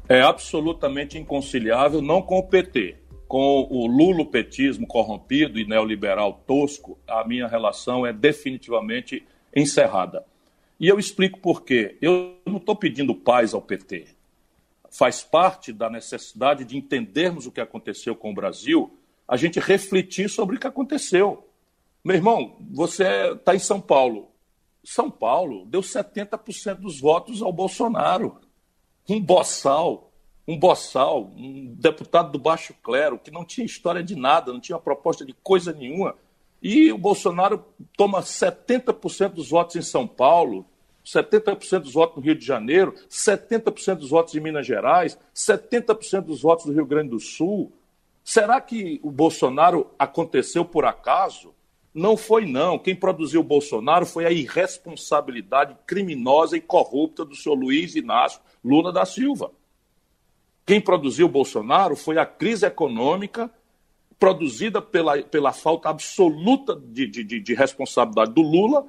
é 0.09 0.21
absolutamente 0.21 1.19
inconciliável, 1.19 2.01
não 2.01 2.23
com 2.23 2.39
o 2.39 2.43
PT. 2.43 2.97
Com 3.27 3.67
o 3.69 3.87
lulopetismo 3.87 4.87
corrompido 4.87 5.59
e 5.59 5.67
neoliberal 5.67 6.45
tosco, 6.47 6.97
a 7.09 7.27
minha 7.27 7.49
relação 7.49 8.07
é 8.07 8.13
definitivamente 8.13 9.27
encerrada. 9.55 10.25
E 10.79 10.87
eu 10.87 10.99
explico 10.99 11.41
por 11.41 11.65
quê. 11.65 11.97
Eu 12.01 12.37
não 12.47 12.59
estou 12.59 12.77
pedindo 12.77 13.15
paz 13.15 13.53
ao 13.53 13.61
PT. 13.61 14.07
Faz 14.91 15.23
parte 15.25 15.73
da 15.73 15.91
necessidade 15.91 16.65
de 16.65 16.77
entendermos 16.77 17.47
o 17.47 17.51
que 17.51 17.61
aconteceu 17.61 18.15
com 18.15 18.31
o 18.31 18.35
Brasil, 18.35 18.97
a 19.27 19.37
gente 19.37 19.59
refletir 19.59 20.31
sobre 20.31 20.57
o 20.57 20.61
que 20.61 20.67
aconteceu. 20.67 21.49
Meu 22.05 22.15
irmão, 22.15 22.57
você 22.71 23.33
está 23.33 23.57
em 23.57 23.59
São 23.59 23.81
Paulo. 23.81 24.31
São 24.85 25.11
Paulo 25.11 25.67
deu 25.67 25.81
70% 25.81 26.77
dos 26.77 27.01
votos 27.01 27.43
ao 27.43 27.53
Bolsonaro 27.53 28.39
um 29.09 29.21
boçal, 29.21 30.11
um 30.47 30.59
boçal, 30.59 31.31
um 31.37 31.75
deputado 31.79 32.31
do 32.31 32.39
baixo 32.39 32.75
clero, 32.83 33.19
que 33.19 33.31
não 33.31 33.45
tinha 33.45 33.67
história 33.67 34.03
de 34.03 34.15
nada, 34.15 34.53
não 34.53 34.61
tinha 34.61 34.79
proposta 34.79 35.25
de 35.25 35.35
coisa 35.43 35.73
nenhuma. 35.73 36.15
E 36.63 36.93
o 36.93 36.99
Bolsonaro 36.99 37.65
toma 37.97 38.23
70% 38.23 39.31
dos 39.31 39.51
votos 39.51 39.77
em 39.77 39.83
São 39.83 40.07
Paulo, 40.07 40.67
70% 41.05 41.81
dos 41.81 41.93
votos 41.93 42.17
no 42.17 42.23
Rio 42.23 42.35
de 42.35 42.45
Janeiro, 42.45 42.95
70% 43.09 43.97
dos 43.97 44.11
votos 44.11 44.35
em 44.35 44.41
Minas 44.41 44.67
Gerais, 44.67 45.19
70% 45.35 46.23
dos 46.23 46.43
votos 46.43 46.67
do 46.67 46.73
Rio 46.73 46.87
Grande 46.87 47.11
do 47.11 47.21
Sul. 47.21 47.73
Será 48.25 48.61
que 48.61 48.99
o 49.05 49.11
Bolsonaro 49.11 49.89
aconteceu 49.97 50.65
por 50.65 50.85
acaso? 50.85 51.55
Não 51.95 52.17
foi, 52.17 52.45
não. 52.45 52.79
Quem 52.79 52.95
produziu 52.95 53.41
o 53.41 53.45
Bolsonaro 53.45 54.05
foi 54.05 54.27
a 54.27 54.31
irresponsabilidade 54.31 55.77
criminosa 55.87 56.57
e 56.57 56.61
corrupta 56.61 57.25
do 57.25 57.37
senhor 57.37 57.55
Luiz 57.55 57.95
Inácio 57.95 58.41
Lula 58.67 58.93
da 58.93 59.05
Silva. 59.05 59.53
Quem 60.67 60.81
produziu 60.81 61.29
Bolsonaro 61.29 61.95
foi 61.95 62.19
a 62.19 62.27
crise 62.27 62.67
econômica 62.67 63.51
produzida 64.19 64.83
pela, 64.83 65.23
pela 65.23 65.53
falta 65.53 65.89
absoluta 65.89 66.75
de, 66.75 67.07
de, 67.07 67.41
de 67.41 67.55
responsabilidade 67.55 68.33
do 68.33 68.43
Lula, 68.43 68.87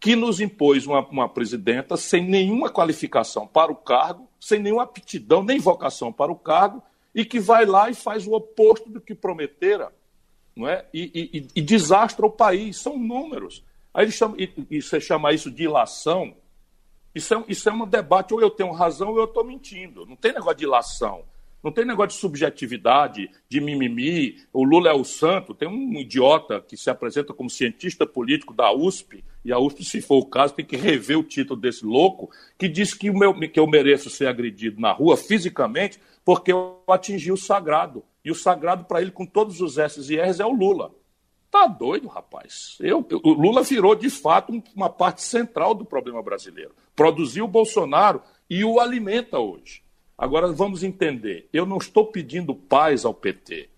que 0.00 0.16
nos 0.16 0.40
impôs 0.40 0.86
uma, 0.86 1.06
uma 1.06 1.28
presidenta 1.28 1.96
sem 1.96 2.26
nenhuma 2.26 2.70
qualificação 2.70 3.46
para 3.46 3.70
o 3.70 3.76
cargo, 3.76 4.28
sem 4.40 4.58
nenhuma 4.58 4.84
aptidão 4.84 5.42
nem 5.42 5.58
vocação 5.58 6.12
para 6.12 6.32
o 6.32 6.36
cargo, 6.36 6.82
e 7.14 7.24
que 7.24 7.38
vai 7.38 7.66
lá 7.66 7.90
e 7.90 7.94
faz 7.94 8.26
o 8.26 8.32
oposto 8.32 8.88
do 8.88 9.00
que 9.00 9.14
prometera 9.14 9.92
não 10.56 10.68
é? 10.68 10.84
e, 10.92 11.30
e, 11.32 11.48
e 11.54 11.62
desastra 11.62 12.26
o 12.26 12.30
país. 12.30 12.78
São 12.78 12.98
números. 12.98 13.64
Aí 13.92 14.10
chama, 14.10 14.36
e, 14.38 14.50
e 14.70 14.82
você 14.82 15.00
chama 15.00 15.32
isso 15.32 15.50
de 15.50 15.64
ilação. 15.64 16.34
Isso 17.20 17.34
é, 17.34 17.44
isso 17.48 17.68
é 17.68 17.72
um 17.72 17.86
debate, 17.86 18.32
ou 18.32 18.40
eu 18.40 18.48
tenho 18.48 18.72
razão 18.72 19.10
ou 19.10 19.18
eu 19.18 19.26
estou 19.26 19.44
mentindo. 19.44 20.06
Não 20.06 20.16
tem 20.16 20.32
negócio 20.32 20.56
de 20.56 20.64
ilação. 20.64 21.22
Não 21.62 21.70
tem 21.70 21.84
negócio 21.84 22.16
de 22.16 22.20
subjetividade, 22.20 23.30
de 23.46 23.60
mimimi. 23.60 24.36
O 24.50 24.64
Lula 24.64 24.88
é 24.88 24.94
o 24.94 25.04
santo. 25.04 25.54
Tem 25.54 25.68
um 25.68 25.92
idiota 26.00 26.64
que 26.66 26.78
se 26.78 26.88
apresenta 26.88 27.34
como 27.34 27.50
cientista 27.50 28.06
político 28.06 28.54
da 28.54 28.72
USP, 28.72 29.22
e 29.44 29.52
a 29.52 29.58
USP, 29.58 29.84
se 29.84 30.00
for 30.00 30.16
o 30.16 30.26
caso, 30.26 30.54
tem 30.54 30.64
que 30.64 30.76
rever 30.76 31.18
o 31.18 31.22
título 31.22 31.60
desse 31.60 31.84
louco, 31.84 32.30
que 32.58 32.68
diz 32.68 32.94
que, 32.94 33.10
meu, 33.10 33.34
que 33.34 33.60
eu 33.60 33.66
mereço 33.66 34.08
ser 34.08 34.26
agredido 34.26 34.80
na 34.80 34.92
rua 34.92 35.16
fisicamente 35.16 36.00
porque 36.24 36.52
eu 36.52 36.78
atingi 36.88 37.30
o 37.30 37.36
sagrado. 37.36 38.02
E 38.24 38.30
o 38.30 38.34
sagrado 38.34 38.84
para 38.84 39.02
ele, 39.02 39.10
com 39.10 39.26
todos 39.26 39.60
os 39.60 39.76
S's 39.76 40.08
e 40.08 40.16
R's, 40.16 40.40
é 40.40 40.46
o 40.46 40.52
Lula. 40.52 40.90
Tá 41.50 41.66
doido, 41.66 42.06
rapaz. 42.06 42.76
Eu, 42.80 43.04
o 43.24 43.32
Lula 43.32 43.62
virou, 43.62 43.94
de 43.94 44.08
fato, 44.08 44.62
uma 44.74 44.88
parte 44.88 45.22
central 45.22 45.74
do 45.74 45.84
problema 45.84 46.22
brasileiro. 46.22 46.72
Produziu 46.94 47.44
o 47.44 47.48
Bolsonaro 47.48 48.22
e 48.48 48.64
o 48.64 48.78
alimenta 48.78 49.38
hoje. 49.38 49.82
Agora 50.16 50.52
vamos 50.52 50.84
entender. 50.84 51.48
Eu 51.52 51.66
não 51.66 51.78
estou 51.78 52.06
pedindo 52.06 52.54
paz 52.54 53.04
ao 53.04 53.12
PT. 53.12 53.68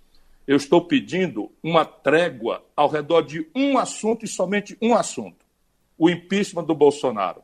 Eu 0.46 0.56
estou 0.56 0.85
pedindo 0.85 1.50
uma 1.62 1.85
trégua 1.85 2.62
ao 2.76 2.88
redor 2.88 3.22
de 3.22 3.48
um 3.54 3.78
assunto 3.78 4.24
e 4.24 4.28
somente 4.28 4.76
um 4.82 4.94
assunto: 4.94 5.46
o 5.96 6.11
impeachment 6.11 6.64
do 6.64 6.74
Bolsonaro. 6.74 7.42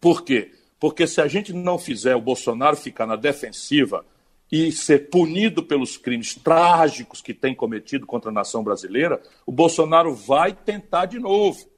Por 0.00 0.22
quê? 0.22 0.52
Porque 0.78 1.06
se 1.06 1.20
a 1.20 1.26
gente 1.26 1.52
não 1.52 1.78
fizer 1.78 2.14
o 2.14 2.20
Bolsonaro 2.20 2.76
ficar 2.76 3.06
na 3.06 3.16
defensiva 3.16 4.04
e 4.50 4.70
ser 4.70 5.10
punido 5.10 5.62
pelos 5.62 5.96
crimes 5.96 6.34
trágicos 6.34 7.20
que 7.20 7.34
tem 7.34 7.54
cometido 7.54 8.06
contra 8.06 8.30
a 8.30 8.34
nação 8.34 8.62
brasileira, 8.62 9.20
o 9.44 9.52
Bolsonaro 9.52 10.14
vai 10.14 10.52
tentar 10.52 11.06
de 11.06 11.18
novo. 11.18 11.68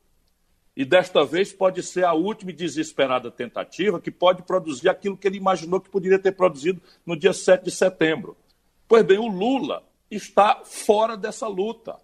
E 0.76 0.84
desta 0.84 1.24
vez 1.24 1.52
pode 1.52 1.82
ser 1.82 2.04
a 2.04 2.12
última 2.12 2.50
e 2.50 2.54
desesperada 2.54 3.30
tentativa 3.30 4.00
que 4.00 4.10
pode 4.10 4.42
produzir 4.42 4.88
aquilo 4.88 5.16
que 5.16 5.26
ele 5.26 5.38
imaginou 5.38 5.80
que 5.80 5.90
poderia 5.90 6.18
ter 6.18 6.32
produzido 6.32 6.80
no 7.04 7.16
dia 7.16 7.32
7 7.32 7.64
de 7.64 7.70
setembro. 7.70 8.36
Pois 8.86 9.04
bem, 9.04 9.18
o 9.18 9.26
Lula 9.26 9.82
está 10.10 10.62
fora 10.64 11.16
dessa 11.16 11.48
luta. 11.48 11.96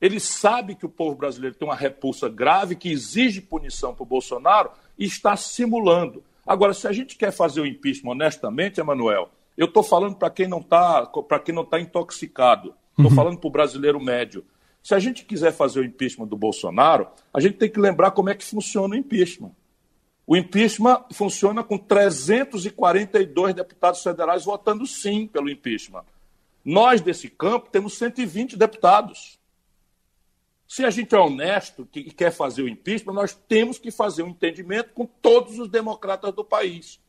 Ele 0.00 0.18
sabe 0.20 0.74
que 0.74 0.84
o 0.84 0.90
povo 0.90 1.16
brasileiro 1.16 1.56
tem 1.56 1.66
uma 1.66 1.76
repulsa 1.76 2.28
grave 2.28 2.76
que 2.76 2.90
exige 2.90 3.40
punição 3.40 3.94
para 3.94 4.02
o 4.02 4.06
Bolsonaro 4.06 4.70
e 4.98 5.04
está 5.04 5.36
simulando. 5.36 6.22
Agora, 6.46 6.74
se 6.74 6.86
a 6.88 6.92
gente 6.92 7.16
quer 7.16 7.30
fazer 7.30 7.60
o 7.60 7.66
impeachment 7.66 8.10
honestamente, 8.10 8.80
Emanuel, 8.80 9.30
eu 9.56 9.66
estou 9.66 9.82
falando 9.82 10.16
para 10.16 10.30
quem 10.30 10.48
não 10.48 10.60
está 10.60 11.06
para 11.06 11.38
quem 11.38 11.54
não 11.54 11.62
está 11.62 11.80
intoxicado. 11.80 12.74
Estou 12.90 13.06
uhum. 13.06 13.16
falando 13.16 13.38
para 13.38 13.48
o 13.48 13.50
brasileiro 13.50 14.00
médio. 14.00 14.44
Se 14.82 14.94
a 14.94 14.98
gente 14.98 15.24
quiser 15.24 15.52
fazer 15.52 15.80
o 15.80 15.84
impeachment 15.84 16.26
do 16.26 16.36
Bolsonaro, 16.36 17.08
a 17.32 17.40
gente 17.40 17.56
tem 17.56 17.70
que 17.70 17.78
lembrar 17.78 18.10
como 18.10 18.30
é 18.30 18.34
que 18.34 18.44
funciona 18.44 18.94
o 18.94 18.98
impeachment. 18.98 19.52
O 20.26 20.36
impeachment 20.36 21.04
funciona 21.12 21.62
com 21.62 21.78
342 21.78 23.54
deputados 23.54 24.02
federais 24.02 24.44
votando 24.44 24.86
sim 24.86 25.26
pelo 25.26 25.50
impeachment. 25.50 26.04
Nós, 26.64 27.00
desse 27.00 27.28
campo, 27.28 27.70
temos 27.70 27.98
120 27.98 28.56
deputados. 28.56 29.38
Se 30.66 30.84
a 30.84 30.90
gente 30.90 31.14
é 31.14 31.18
honesto 31.18 31.86
e 31.94 32.10
quer 32.10 32.30
fazer 32.30 32.62
o 32.62 32.68
impeachment, 32.68 33.12
nós 33.12 33.34
temos 33.34 33.78
que 33.78 33.90
fazer 33.90 34.22
um 34.22 34.28
entendimento 34.28 34.94
com 34.94 35.04
todos 35.04 35.58
os 35.58 35.68
democratas 35.68 36.32
do 36.32 36.44
país. 36.44 37.01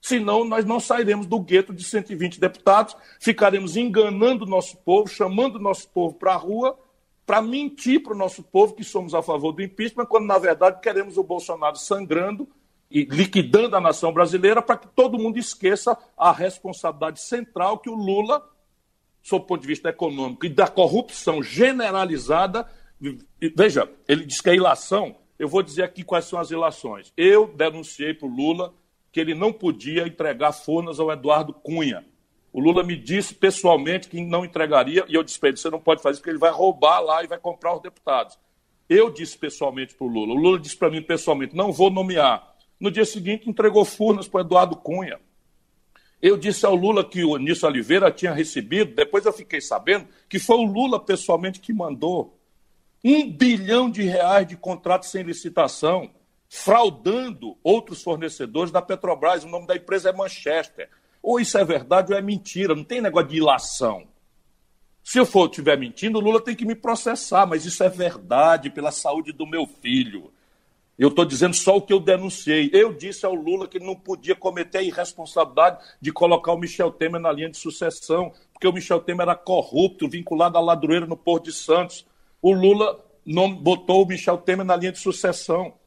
Senão, 0.00 0.44
nós 0.44 0.64
não 0.64 0.80
sairemos 0.80 1.26
do 1.26 1.38
gueto 1.38 1.74
de 1.74 1.84
120 1.84 2.40
deputados, 2.40 2.96
ficaremos 3.20 3.76
enganando 3.76 4.44
o 4.44 4.48
nosso 4.48 4.78
povo, 4.78 5.08
chamando 5.08 5.56
o 5.56 5.62
nosso 5.62 5.88
povo 5.88 6.14
para 6.14 6.32
a 6.32 6.36
rua, 6.36 6.78
para 7.26 7.42
mentir 7.42 8.02
para 8.02 8.14
o 8.14 8.16
nosso 8.16 8.42
povo 8.42 8.74
que 8.74 8.82
somos 8.82 9.14
a 9.14 9.22
favor 9.22 9.52
do 9.52 9.62
impeachment, 9.62 10.06
quando, 10.06 10.26
na 10.26 10.38
verdade, 10.38 10.80
queremos 10.80 11.18
o 11.18 11.22
Bolsonaro 11.22 11.76
sangrando 11.76 12.48
e 12.90 13.04
liquidando 13.04 13.76
a 13.76 13.80
nação 13.80 14.12
brasileira 14.12 14.60
para 14.60 14.78
que 14.78 14.88
todo 14.88 15.18
mundo 15.18 15.38
esqueça 15.38 15.96
a 16.16 16.32
responsabilidade 16.32 17.20
central 17.20 17.78
que 17.78 17.88
o 17.88 17.94
Lula, 17.94 18.44
sob 19.22 19.44
o 19.44 19.46
ponto 19.46 19.60
de 19.60 19.68
vista 19.68 19.90
econômico 19.90 20.44
e 20.44 20.48
da 20.48 20.66
corrupção 20.66 21.42
generalizada, 21.42 22.66
veja, 23.56 23.88
ele 24.08 24.24
diz 24.24 24.40
que 24.40 24.50
a 24.50 24.54
ilação, 24.54 25.14
eu 25.38 25.46
vou 25.46 25.62
dizer 25.62 25.84
aqui 25.84 26.02
quais 26.02 26.24
são 26.24 26.38
as 26.38 26.50
ilações. 26.50 27.12
Eu 27.16 27.46
denunciei 27.46 28.12
para 28.12 28.26
o 28.26 28.34
Lula 28.34 28.74
que 29.12 29.20
ele 29.20 29.34
não 29.34 29.52
podia 29.52 30.06
entregar 30.06 30.52
Furnas 30.52 31.00
ao 31.00 31.10
Eduardo 31.10 31.52
Cunha. 31.52 32.04
O 32.52 32.60
Lula 32.60 32.82
me 32.82 32.96
disse 32.96 33.34
pessoalmente 33.34 34.08
que 34.08 34.20
não 34.20 34.44
entregaria, 34.44 35.04
e 35.08 35.14
eu 35.14 35.22
disse 35.22 35.38
para 35.38 35.50
ele: 35.50 35.58
você 35.58 35.70
não 35.70 35.80
pode 35.80 36.02
fazer 36.02 36.14
isso, 36.14 36.20
porque 36.20 36.30
ele 36.30 36.38
vai 36.38 36.50
roubar 36.50 37.00
lá 37.00 37.22
e 37.22 37.28
vai 37.28 37.38
comprar 37.38 37.74
os 37.74 37.82
deputados. 37.82 38.38
Eu 38.88 39.10
disse 39.10 39.38
pessoalmente 39.38 39.94
para 39.94 40.06
o 40.06 40.10
Lula. 40.10 40.34
O 40.34 40.36
Lula 40.36 40.58
disse 40.58 40.76
para 40.76 40.90
mim 40.90 41.02
pessoalmente: 41.02 41.54
não 41.54 41.72
vou 41.72 41.90
nomear. 41.90 42.56
No 42.78 42.90
dia 42.90 43.04
seguinte, 43.04 43.48
entregou 43.48 43.84
Furnas 43.84 44.26
para 44.26 44.40
Eduardo 44.40 44.74
Cunha. 44.74 45.20
Eu 46.20 46.36
disse 46.36 46.66
ao 46.66 46.74
Lula 46.74 47.04
que 47.04 47.24
o 47.24 47.34
Anísio 47.34 47.66
Oliveira 47.66 48.10
tinha 48.10 48.32
recebido, 48.32 48.94
depois 48.94 49.24
eu 49.24 49.32
fiquei 49.32 49.60
sabendo 49.60 50.06
que 50.28 50.38
foi 50.38 50.56
o 50.56 50.64
Lula 50.64 51.00
pessoalmente 51.00 51.60
que 51.60 51.72
mandou 51.72 52.38
um 53.02 53.30
bilhão 53.30 53.90
de 53.90 54.02
reais 54.02 54.46
de 54.46 54.56
contratos 54.56 55.10
sem 55.10 55.22
licitação 55.22 56.10
fraudando 56.52 57.56
outros 57.62 58.02
fornecedores 58.02 58.72
da 58.72 58.82
Petrobras. 58.82 59.44
O 59.44 59.48
nome 59.48 59.68
da 59.68 59.76
empresa 59.76 60.10
é 60.10 60.12
Manchester. 60.12 60.90
Ou 61.22 61.38
isso 61.38 61.56
é 61.56 61.64
verdade 61.64 62.12
ou 62.12 62.18
é 62.18 62.20
mentira. 62.20 62.74
Não 62.74 62.82
tem 62.82 63.00
negócio 63.00 63.28
de 63.28 63.36
ilação. 63.36 64.08
Se 65.02 65.18
eu 65.18 65.24
for 65.24 65.48
estiver 65.48 65.78
mentindo, 65.78 66.18
o 66.18 66.20
Lula 66.20 66.40
tem 66.40 66.56
que 66.56 66.66
me 66.66 66.74
processar, 66.74 67.46
mas 67.46 67.64
isso 67.64 67.82
é 67.84 67.88
verdade 67.88 68.68
pela 68.68 68.90
saúde 68.90 69.32
do 69.32 69.46
meu 69.46 69.64
filho. 69.80 70.32
Eu 70.98 71.08
estou 71.08 71.24
dizendo 71.24 71.54
só 71.54 71.76
o 71.76 71.82
que 71.82 71.92
eu 71.92 72.00
denunciei. 72.00 72.68
Eu 72.72 72.92
disse 72.92 73.24
ao 73.24 73.34
Lula 73.34 73.68
que 73.68 73.78
não 73.78 73.94
podia 73.94 74.34
cometer 74.34 74.78
a 74.78 74.82
irresponsabilidade 74.82 75.78
de 76.00 76.12
colocar 76.12 76.52
o 76.52 76.58
Michel 76.58 76.90
Temer 76.90 77.20
na 77.20 77.32
linha 77.32 77.48
de 77.48 77.56
sucessão, 77.56 78.32
porque 78.52 78.66
o 78.66 78.72
Michel 78.72 79.00
Temer 79.00 79.22
era 79.22 79.36
corrupto, 79.36 80.08
vinculado 80.08 80.58
à 80.58 80.60
ladroeira 80.60 81.06
no 81.06 81.16
Porto 81.16 81.44
de 81.44 81.52
Santos. 81.52 82.04
O 82.42 82.52
Lula 82.52 83.02
não 83.24 83.54
botou 83.54 84.02
o 84.02 84.06
Michel 84.06 84.36
Temer 84.36 84.66
na 84.66 84.76
linha 84.76 84.92
de 84.92 84.98
sucessão 84.98 85.79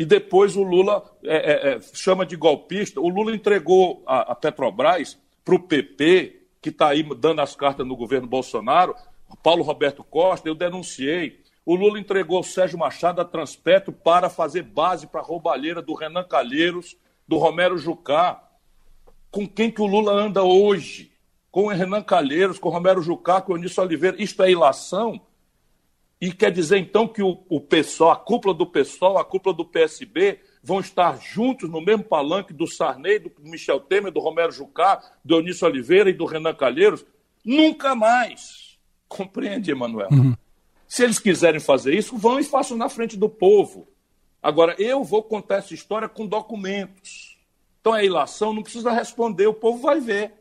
e 0.00 0.04
depois 0.06 0.56
o 0.56 0.62
Lula 0.62 1.04
é, 1.22 1.36
é, 1.36 1.72
é, 1.74 1.80
chama 1.92 2.24
de 2.24 2.34
golpista. 2.34 2.98
O 2.98 3.08
Lula 3.10 3.34
entregou 3.34 4.02
a, 4.06 4.32
a 4.32 4.34
Petrobras 4.34 5.18
para 5.44 5.54
o 5.54 5.58
PP, 5.58 6.40
que 6.62 6.70
está 6.70 6.88
aí 6.88 7.02
dando 7.18 7.42
as 7.42 7.54
cartas 7.54 7.86
no 7.86 7.94
governo 7.94 8.26
Bolsonaro, 8.26 8.94
Paulo 9.42 9.62
Roberto 9.62 10.02
Costa, 10.02 10.48
eu 10.48 10.54
denunciei. 10.54 11.42
O 11.66 11.74
Lula 11.74 12.00
entregou 12.00 12.40
o 12.40 12.42
Sérgio 12.42 12.78
Machado 12.78 13.20
a 13.20 13.26
Transpetro 13.26 13.92
para 13.92 14.30
fazer 14.30 14.62
base 14.62 15.06
para 15.06 15.20
a 15.20 15.24
roubalheira 15.24 15.82
do 15.82 15.92
Renan 15.92 16.24
Calheiros, 16.24 16.96
do 17.28 17.36
Romero 17.36 17.76
Jucá. 17.76 18.42
Com 19.30 19.46
quem 19.46 19.70
que 19.70 19.82
o 19.82 19.86
Lula 19.86 20.12
anda 20.12 20.42
hoje? 20.42 21.12
Com 21.50 21.64
o 21.64 21.68
Renan 21.68 22.02
Calheiros, 22.02 22.58
com 22.58 22.70
o 22.70 22.72
Romero 22.72 23.02
Jucá, 23.02 23.42
com 23.42 23.52
o 23.52 23.56
Eunício 23.56 23.82
Oliveira. 23.82 24.16
Isto 24.18 24.44
é 24.44 24.50
ilação? 24.50 25.20
E 26.20 26.32
quer 26.32 26.52
dizer, 26.52 26.76
então, 26.76 27.08
que 27.08 27.22
o, 27.22 27.42
o 27.48 27.60
PSOL, 27.60 28.10
a 28.10 28.16
cúpula 28.16 28.52
do 28.52 28.66
PSOL, 28.66 29.16
a 29.16 29.24
cúpula 29.24 29.56
do 29.56 29.64
PSB, 29.64 30.38
vão 30.62 30.78
estar 30.78 31.18
juntos 31.18 31.70
no 31.70 31.80
mesmo 31.80 32.04
palanque 32.04 32.52
do 32.52 32.66
Sarney, 32.66 33.18
do 33.18 33.32
Michel 33.40 33.80
Temer, 33.80 34.12
do 34.12 34.20
Romero 34.20 34.52
Jucá, 34.52 35.02
do 35.24 35.36
Eunício 35.36 35.66
Oliveira 35.66 36.10
e 36.10 36.12
do 36.12 36.26
Renan 36.26 36.54
Calheiros? 36.54 37.06
Nunca 37.42 37.94
mais. 37.94 38.78
Compreende, 39.08 39.70
Emanuel? 39.70 40.08
Uhum. 40.12 40.36
Se 40.86 41.04
eles 41.04 41.18
quiserem 41.18 41.60
fazer 41.60 41.94
isso, 41.94 42.18
vão 42.18 42.38
e 42.38 42.44
façam 42.44 42.76
na 42.76 42.88
frente 42.88 43.16
do 43.16 43.28
povo. 43.28 43.88
Agora, 44.42 44.74
eu 44.78 45.02
vou 45.02 45.22
contar 45.22 45.56
essa 45.56 45.72
história 45.72 46.08
com 46.08 46.26
documentos. 46.26 47.38
Então, 47.80 47.96
é 47.96 48.04
ilação, 48.04 48.52
não 48.52 48.62
precisa 48.62 48.92
responder, 48.92 49.46
o 49.46 49.54
povo 49.54 49.80
vai 49.80 50.00
ver. 50.00 50.34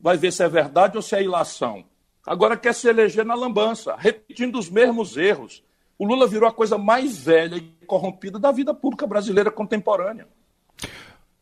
Vai 0.00 0.16
ver 0.16 0.32
se 0.32 0.42
é 0.42 0.48
verdade 0.48 0.96
ou 0.96 1.02
se 1.02 1.14
é 1.14 1.22
ilação. 1.22 1.84
Agora 2.26 2.56
quer 2.56 2.74
se 2.74 2.88
eleger 2.88 3.24
na 3.24 3.34
lambança, 3.34 3.96
repetindo 3.96 4.58
os 4.58 4.68
mesmos 4.68 5.16
erros. 5.16 5.62
O 5.98 6.06
Lula 6.06 6.26
virou 6.26 6.48
a 6.48 6.52
coisa 6.52 6.78
mais 6.78 7.18
velha 7.18 7.56
e 7.56 7.86
corrompida 7.86 8.38
da 8.38 8.52
vida 8.52 8.72
pública 8.72 9.06
brasileira 9.06 9.50
contemporânea. 9.50 10.26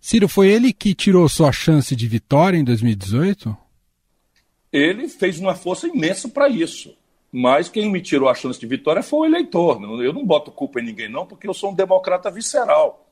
Ciro, 0.01 0.29
foi 0.29 0.49
ele 0.49 0.73
que 0.73 0.95
tirou 0.95 1.29
sua 1.29 1.53
chance 1.53 1.95
de 1.95 2.07
vitória 2.07 2.57
em 2.57 2.65
2018? 2.65 3.57
Ele 4.73 5.09
fez 5.09 5.39
uma 5.39 5.55
força 5.55 5.89
imensa 5.89 6.29
para 6.29 6.49
isso. 6.49 6.97
Mas 7.31 7.69
quem 7.69 7.91
me 7.91 8.01
tirou 8.01 8.29
a 8.29 8.35
chance 8.35 8.59
de 8.59 8.67
vitória 8.67 9.03
foi 9.03 9.21
o 9.21 9.31
eleitor. 9.31 9.83
Eu 10.03 10.13
não 10.13 10.25
boto 10.25 10.51
culpa 10.51 10.81
em 10.81 10.85
ninguém, 10.85 11.11
não, 11.11 11.27
porque 11.27 11.47
eu 11.47 11.53
sou 11.53 11.71
um 11.71 11.75
democrata 11.75 12.31
visceral. 12.31 13.08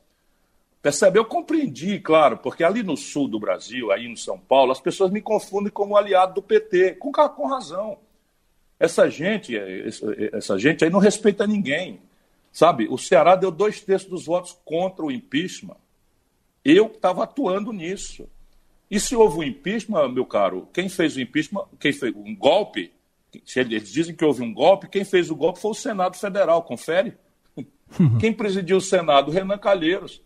Percebe? 0.87 1.19
Eu 1.19 1.25
compreendi, 1.25 1.99
claro, 1.99 2.39
porque 2.39 2.63
ali 2.63 2.81
no 2.81 2.97
sul 2.97 3.27
do 3.27 3.41
Brasil, 3.41 3.91
aí 3.91 4.07
no 4.07 4.17
São 4.17 4.39
Paulo, 4.39 4.71
as 4.71 4.79
pessoas 4.79 5.11
me 5.11 5.21
confundem 5.21 5.69
como 5.69 5.97
aliado 5.97 6.35
do 6.35 6.43
PT, 6.43 6.93
com, 6.93 7.11
com 7.11 7.49
razão. 7.49 7.99
Essa 8.79 9.11
gente, 9.11 9.53
essa 10.33 10.57
gente 10.57 10.85
aí 10.85 10.91
não 10.91 11.01
respeita 11.01 11.45
ninguém. 11.45 12.01
Sabe? 12.53 12.87
O 12.89 12.97
Ceará 12.97 13.35
deu 13.35 13.51
dois 13.51 13.81
terços 13.81 14.09
dos 14.09 14.27
votos 14.27 14.57
contra 14.65 15.05
o 15.05 15.11
impeachment. 15.11 15.77
Eu 16.65 16.87
estava 16.87 17.25
atuando 17.25 17.73
nisso. 17.73 18.29
E 18.89 19.01
se 19.01 19.17
houve 19.17 19.39
um 19.39 19.43
impeachment, 19.43 20.09
meu 20.11 20.25
caro, 20.25 20.69
quem 20.73 20.89
fez 20.89 21.17
o 21.17 21.21
impeachment, 21.21 21.65
quem 21.81 21.93
fez 21.93 22.15
um 22.15 22.37
golpe, 22.37 22.93
se 23.45 23.59
eles 23.59 23.91
dizem 23.91 24.15
que 24.15 24.25
houve 24.25 24.41
um 24.41 24.55
golpe, 24.55 24.87
quem 24.89 25.05
fez 25.05 25.33
o 25.33 25.35
golpe 25.35 25.59
foi 25.59 25.73
o 25.73 25.75
Senado 25.75 26.17
Federal, 26.17 26.63
confere? 26.63 27.15
Quem 28.21 28.33
presidiu 28.33 28.77
o 28.77 28.81
Senado? 28.81 29.33
Renan 29.33 29.59
Calheiros. 29.59 30.21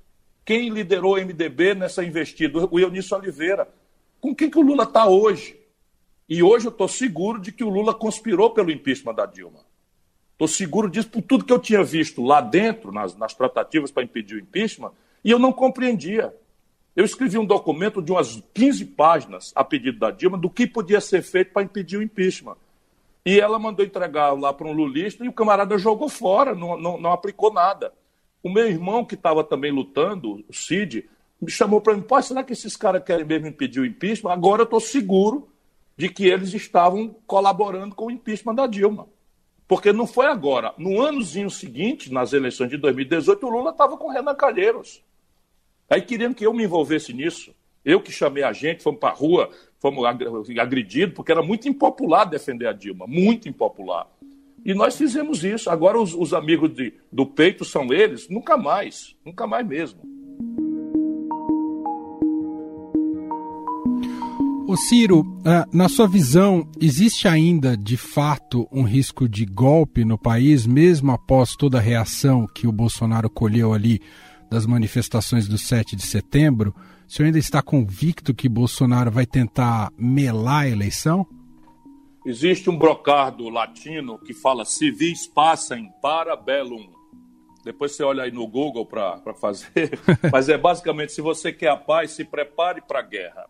Quem 0.50 0.68
liderou 0.68 1.14
o 1.14 1.16
MDB 1.16 1.76
nessa 1.76 2.02
investida? 2.02 2.66
O 2.72 2.80
Eunício 2.80 3.16
Oliveira. 3.16 3.68
Com 4.20 4.34
quem 4.34 4.50
que 4.50 4.58
o 4.58 4.62
Lula 4.62 4.82
está 4.82 5.06
hoje? 5.06 5.56
E 6.28 6.42
hoje 6.42 6.66
eu 6.66 6.72
estou 6.72 6.88
seguro 6.88 7.40
de 7.40 7.52
que 7.52 7.62
o 7.62 7.68
Lula 7.68 7.94
conspirou 7.94 8.50
pelo 8.50 8.72
impeachment 8.72 9.14
da 9.14 9.26
Dilma. 9.26 9.60
Estou 10.32 10.48
seguro 10.48 10.90
disso 10.90 11.08
por 11.08 11.22
tudo 11.22 11.44
que 11.44 11.52
eu 11.52 11.58
tinha 11.60 11.84
visto 11.84 12.20
lá 12.20 12.40
dentro, 12.40 12.90
nas, 12.90 13.14
nas 13.14 13.32
tratativas 13.32 13.92
para 13.92 14.02
impedir 14.02 14.34
o 14.34 14.40
impeachment, 14.40 14.90
e 15.24 15.30
eu 15.30 15.38
não 15.38 15.52
compreendia. 15.52 16.34
Eu 16.96 17.04
escrevi 17.04 17.38
um 17.38 17.46
documento 17.46 18.02
de 18.02 18.10
umas 18.10 18.42
15 18.52 18.86
páginas 18.86 19.52
a 19.54 19.62
pedido 19.62 20.00
da 20.00 20.10
Dilma 20.10 20.36
do 20.36 20.50
que 20.50 20.66
podia 20.66 21.00
ser 21.00 21.22
feito 21.22 21.52
para 21.52 21.62
impedir 21.62 21.96
o 21.96 22.02
impeachment. 22.02 22.56
E 23.24 23.38
ela 23.38 23.56
mandou 23.56 23.86
entregar 23.86 24.32
lá 24.32 24.52
para 24.52 24.66
um 24.66 24.72
lulista 24.72 25.24
e 25.24 25.28
o 25.28 25.32
camarada 25.32 25.78
jogou 25.78 26.08
fora, 26.08 26.56
não, 26.56 26.76
não, 26.76 27.00
não 27.00 27.12
aplicou 27.12 27.52
nada. 27.52 27.92
O 28.42 28.50
meu 28.50 28.66
irmão, 28.66 29.04
que 29.04 29.14
estava 29.14 29.44
também 29.44 29.70
lutando, 29.70 30.44
o 30.48 30.52
Cid, 30.52 31.08
me 31.40 31.50
chamou 31.50 31.80
para 31.80 31.94
mim: 31.94 32.02
Pô, 32.02 32.20
será 32.22 32.42
que 32.42 32.52
esses 32.52 32.76
caras 32.76 33.02
querem 33.04 33.24
mesmo 33.24 33.46
impedir 33.46 33.80
o 33.80 33.86
impeachment? 33.86 34.32
Agora 34.32 34.62
eu 34.62 34.64
estou 34.64 34.80
seguro 34.80 35.48
de 35.96 36.08
que 36.08 36.26
eles 36.26 36.54
estavam 36.54 37.14
colaborando 37.26 37.94
com 37.94 38.06
o 38.06 38.10
impeachment 38.10 38.54
da 38.54 38.66
Dilma. 38.66 39.06
Porque 39.68 39.92
não 39.92 40.06
foi 40.06 40.26
agora. 40.26 40.74
No 40.78 41.04
anozinho 41.04 41.50
seguinte, 41.50 42.12
nas 42.12 42.32
eleições 42.32 42.70
de 42.70 42.76
2018, 42.76 43.46
o 43.46 43.50
Lula 43.50 43.70
estava 43.70 43.96
com 43.96 44.08
o 44.08 44.10
Renan 44.10 44.34
Calheiros. 44.34 45.02
Aí 45.88 46.02
queriam 46.02 46.32
que 46.32 46.44
eu 46.44 46.52
me 46.52 46.64
envolvesse 46.64 47.12
nisso. 47.12 47.54
Eu 47.84 48.00
que 48.00 48.10
chamei 48.10 48.42
a 48.42 48.52
gente, 48.52 48.82
fomos 48.82 48.98
para 48.98 49.10
a 49.10 49.14
rua, 49.14 49.50
fomos 49.78 50.04
agredidos, 50.58 51.14
porque 51.14 51.32
era 51.32 51.42
muito 51.42 51.68
impopular 51.68 52.28
defender 52.28 52.66
a 52.66 52.72
Dilma, 52.72 53.06
muito 53.06 53.48
impopular. 53.48 54.06
E 54.64 54.74
nós 54.74 54.96
fizemos 54.96 55.42
isso. 55.42 55.70
Agora 55.70 56.00
os, 56.00 56.14
os 56.14 56.34
amigos 56.34 56.74
de, 56.74 56.92
do 57.10 57.26
peito 57.26 57.64
são 57.64 57.92
eles? 57.92 58.28
Nunca 58.28 58.56
mais. 58.56 59.16
Nunca 59.24 59.46
mais 59.46 59.66
mesmo. 59.66 60.00
Ô 64.70 64.76
Ciro, 64.76 65.26
ah, 65.44 65.66
na 65.72 65.88
sua 65.88 66.06
visão, 66.06 66.68
existe 66.80 67.26
ainda 67.26 67.76
de 67.76 67.96
fato 67.96 68.68
um 68.70 68.84
risco 68.84 69.28
de 69.28 69.44
golpe 69.44 70.04
no 70.04 70.16
país, 70.16 70.64
mesmo 70.64 71.10
após 71.10 71.56
toda 71.56 71.78
a 71.78 71.80
reação 71.80 72.46
que 72.46 72.68
o 72.68 72.72
Bolsonaro 72.72 73.28
colheu 73.28 73.72
ali 73.72 74.00
das 74.48 74.66
manifestações 74.66 75.48
do 75.48 75.58
7 75.58 75.96
de 75.96 76.06
setembro? 76.06 76.72
O 77.08 77.12
senhor 77.12 77.26
ainda 77.26 77.38
está 77.40 77.60
convicto 77.60 78.32
que 78.32 78.48
Bolsonaro 78.48 79.10
vai 79.10 79.26
tentar 79.26 79.90
melar 79.98 80.62
a 80.62 80.68
eleição? 80.68 81.26
Existe 82.24 82.68
um 82.68 82.76
brocardo 82.76 83.48
latino 83.48 84.18
que 84.18 84.34
fala 84.34 84.64
civis 84.64 85.26
passem 85.26 85.90
para 86.02 86.36
bellum. 86.36 86.92
Depois 87.64 87.92
você 87.92 88.02
olha 88.02 88.24
aí 88.24 88.30
no 88.30 88.46
Google 88.46 88.84
para 88.84 89.34
fazer. 89.34 89.98
Mas 90.30 90.48
é 90.48 90.58
basicamente: 90.58 91.12
se 91.12 91.20
você 91.20 91.52
quer 91.52 91.70
a 91.70 91.76
paz, 91.76 92.12
se 92.12 92.24
prepare 92.24 92.82
para 92.82 92.98
a 92.98 93.02
guerra. 93.02 93.46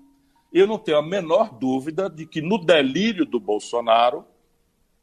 Eu 0.52 0.66
não 0.66 0.78
tenho 0.78 0.98
a 0.98 1.02
menor 1.02 1.52
dúvida 1.59 2.09
de 2.09 2.26
que 2.26 2.40
no 2.40 2.59
delírio 2.59 3.24
do 3.24 3.38
Bolsonaro, 3.38 4.24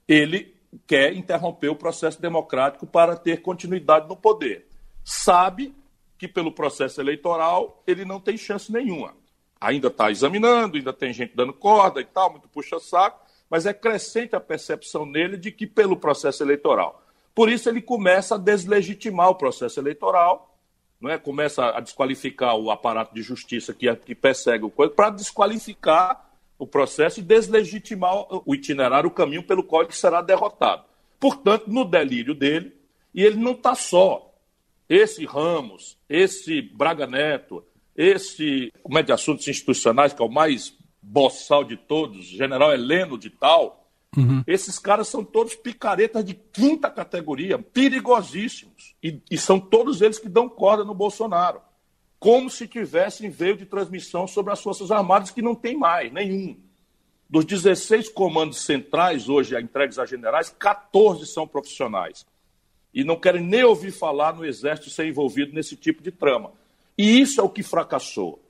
ele 0.07 0.55
quer 0.85 1.13
interromper 1.13 1.69
o 1.69 1.75
processo 1.75 2.21
democrático 2.21 2.85
para 2.85 3.15
ter 3.15 3.41
continuidade 3.41 4.07
no 4.07 4.15
poder. 4.15 4.67
Sabe 5.03 5.73
que 6.17 6.27
pelo 6.27 6.51
processo 6.51 6.99
eleitoral 6.99 7.81
ele 7.85 8.03
não 8.03 8.19
tem 8.19 8.37
chance 8.37 8.71
nenhuma. 8.71 9.15
Ainda 9.59 9.87
está 9.87 10.11
examinando, 10.11 10.77
ainda 10.77 10.93
tem 10.93 11.13
gente 11.13 11.35
dando 11.35 11.53
corda 11.53 12.01
e 12.01 12.05
tal, 12.05 12.31
muito 12.31 12.47
puxa-saco, 12.49 13.26
mas 13.49 13.65
é 13.65 13.73
crescente 13.73 14.35
a 14.35 14.39
percepção 14.39 15.05
nele 15.05 15.37
de 15.37 15.51
que 15.51 15.65
pelo 15.65 15.97
processo 15.97 16.43
eleitoral. 16.43 17.03
Por 17.33 17.49
isso 17.49 17.69
ele 17.69 17.81
começa 17.81 18.35
a 18.35 18.37
deslegitimar 18.37 19.29
o 19.29 19.35
processo 19.35 19.79
eleitoral, 19.79 20.57
não 20.99 21.11
é? 21.11 21.17
começa 21.17 21.65
a 21.65 21.79
desqualificar 21.79 22.55
o 22.55 22.71
aparato 22.71 23.13
de 23.13 23.21
justiça 23.21 23.73
que, 23.73 23.93
que 23.97 24.15
persegue 24.15 24.65
o 24.65 24.69
coisa, 24.69 24.91
para 24.93 25.11
desqualificar 25.11 26.27
o 26.57 26.65
processo 26.65 27.19
e 27.19 27.23
deslegitimar 27.23 28.25
o 28.29 28.55
itinerário, 28.55 29.07
o 29.07 29.13
caminho 29.13 29.43
pelo 29.43 29.63
qual 29.63 29.83
ele 29.83 29.91
será 29.91 30.21
derrotado. 30.21 30.83
Portanto, 31.19 31.67
no 31.67 31.85
delírio 31.85 32.33
dele, 32.33 32.75
e 33.13 33.23
ele 33.23 33.37
não 33.37 33.51
está 33.51 33.75
só. 33.75 34.33
Esse 34.89 35.25
Ramos, 35.25 35.97
esse 36.09 36.61
Braga 36.61 37.05
Neto, 37.05 37.63
esse, 37.95 38.71
como 38.81 38.97
é 38.97 39.03
de 39.03 39.11
assuntos 39.11 39.47
institucionais, 39.47 40.13
que 40.13 40.21
é 40.21 40.25
o 40.25 40.29
mais 40.29 40.75
boçal 41.07 41.63
de 41.63 41.77
todos, 41.77 42.25
general 42.25 42.73
Heleno 42.73 43.17
de 43.17 43.29
tal, 43.29 43.89
uhum. 44.15 44.43
esses 44.45 44.77
caras 44.77 45.07
são 45.07 45.23
todos 45.23 45.55
picaretas 45.55 46.23
de 46.23 46.33
quinta 46.33 46.89
categoria, 46.89 47.57
perigosíssimos. 47.57 48.95
E, 49.01 49.21
e 49.31 49.37
são 49.37 49.59
todos 49.59 50.01
eles 50.01 50.19
que 50.19 50.27
dão 50.27 50.49
corda 50.49 50.83
no 50.83 50.93
Bolsonaro. 50.93 51.61
Como 52.19 52.49
se 52.49 52.67
tivessem 52.67 53.29
veio 53.29 53.55
de 53.55 53.65
transmissão 53.65 54.27
sobre 54.27 54.51
as 54.51 54.61
Forças 54.61 54.91
Armadas, 54.91 55.31
que 55.31 55.41
não 55.41 55.55
tem 55.55 55.77
mais, 55.77 56.11
nenhum. 56.11 56.57
Dos 57.29 57.45
16 57.45 58.09
comandos 58.09 58.61
centrais 58.61 59.29
hoje 59.29 59.57
entregues 59.59 59.99
a 59.99 60.05
generais, 60.05 60.49
14 60.49 61.25
são 61.25 61.47
profissionais. 61.47 62.25
E 62.93 63.03
não 63.03 63.15
querem 63.15 63.43
nem 63.43 63.63
ouvir 63.63 63.91
falar 63.91 64.35
no 64.35 64.45
Exército 64.45 64.89
ser 64.89 65.07
envolvido 65.07 65.53
nesse 65.53 65.75
tipo 65.75 66.01
de 66.01 66.11
trama. 66.11 66.51
E 66.97 67.21
isso 67.21 67.39
é 67.39 67.43
o 67.43 67.49
que 67.49 67.61
fracassou. 67.61 68.41